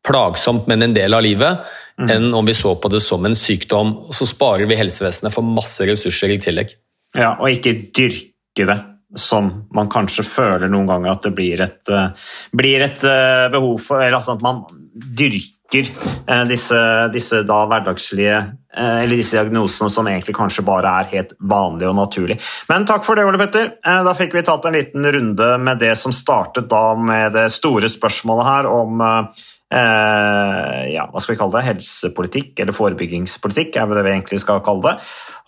plagsomt, 0.07 0.69
men 0.71 0.83
en 0.83 0.95
del 0.97 1.15
av 1.15 1.25
livet, 1.25 1.67
mm. 2.01 2.11
enn 2.15 2.29
om 2.35 2.47
vi 2.47 2.55
så 2.57 2.75
på 2.81 2.91
det 2.93 3.03
som 3.05 3.25
en 3.27 3.37
sykdom. 3.37 3.93
Og 4.09 4.17
så 4.17 4.29
sparer 4.29 4.69
vi 4.71 4.79
helsevesenet 4.81 5.35
for 5.35 5.47
masse 5.47 5.87
ressurser 5.89 6.35
i 6.35 6.41
tillegg. 6.43 6.73
Ja, 7.17 7.35
og 7.37 7.51
ikke 7.51 7.77
dyrke 7.91 8.67
det 8.69 8.79
som 9.19 9.51
man 9.75 9.89
kanskje 9.91 10.23
føler 10.23 10.71
noen 10.71 10.87
ganger 10.87 11.17
at 11.17 11.25
det 11.27 11.33
blir 11.35 11.63
et, 11.65 11.81
uh, 11.91 12.13
blir 12.55 12.85
et 12.87 13.03
uh, 13.03 13.49
behov 13.51 13.81
for 13.83 13.99
Eller 13.99 14.21
altså 14.21 14.37
at 14.37 14.45
man 14.45 14.61
dyrker 14.95 15.91
uh, 16.31 16.45
disse, 16.47 16.79
disse 17.11 17.41
da 17.49 17.65
hverdagslige 17.67 18.39
Eh, 18.77 19.03
eller 19.03 19.17
disse 19.17 19.35
diagnosene 19.37 19.91
som 19.91 20.07
egentlig 20.07 20.37
kanskje 20.37 20.63
bare 20.63 20.91
er 21.01 21.09
helt 21.11 21.33
vanlige 21.43 21.91
og 21.91 21.97
naturlige. 21.99 22.43
Men 22.71 22.85
takk 22.87 23.03
for 23.07 23.19
det, 23.19 23.25
Ole 23.27 23.41
Petter. 23.41 23.73
Eh, 23.83 24.03
da 24.07 24.15
fikk 24.15 24.37
vi 24.37 24.45
tatt 24.47 24.69
en 24.69 24.77
liten 24.79 25.07
runde 25.11 25.49
med 25.59 25.81
det 25.83 25.97
som 25.99 26.15
startet 26.15 26.69
da 26.71 26.95
med 26.95 27.35
det 27.35 27.49
store 27.51 27.91
spørsmålet 27.91 28.47
her 28.47 28.69
om 28.71 29.03
eh, 29.03 29.43
ja, 29.71 31.05
hva 31.07 31.21
skal 31.23 31.35
vi 31.35 31.39
kalle 31.39 31.55
det, 31.55 31.67
helsepolitikk 31.69 32.63
eller 32.65 32.75
forebyggingspolitikk, 32.75 33.77
er 33.79 33.93
det 33.95 34.03
vi 34.03 34.15
egentlig 34.17 34.41
skal 34.43 34.65
kalle 34.67 34.89
det. 34.89 34.95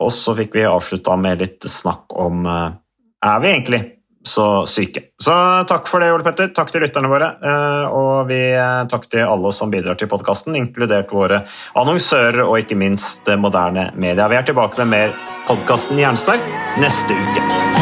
Og 0.02 0.12
så 0.14 0.36
fikk 0.38 0.54
vi 0.54 0.68
avslutta 0.68 1.16
med 1.18 1.42
litt 1.42 1.66
snakk 1.66 2.14
om 2.22 2.46
er 2.46 3.42
vi 3.42 3.50
egentlig 3.50 3.82
så 4.24 4.66
syke. 4.66 5.00
Så 5.22 5.32
takk 5.68 5.88
for 5.90 6.02
det, 6.02 6.12
Ole 6.14 6.24
Petter. 6.26 6.50
Takk 6.54 6.70
til 6.72 6.84
lytterne 6.84 7.10
våre. 7.10 7.32
Eh, 7.42 7.84
og 7.90 8.28
vi, 8.30 8.40
eh, 8.54 8.84
takk 8.90 9.08
til 9.10 9.26
alle 9.26 9.52
som 9.52 9.70
bidrar 9.70 9.98
til 9.98 10.08
podkasten, 10.08 10.56
inkludert 10.56 11.10
våre 11.10 11.42
annonsører 11.74 12.44
og 12.46 12.58
ikke 12.62 12.78
minst 12.78 13.26
moderne 13.36 13.90
media. 13.96 14.28
Vi 14.28 14.36
er 14.36 14.42
tilbake 14.42 14.78
med 14.78 14.88
mer 14.88 15.14
podkasten 15.48 15.98
Jernsterk 15.98 16.52
neste 16.78 17.10
uke. 17.10 17.81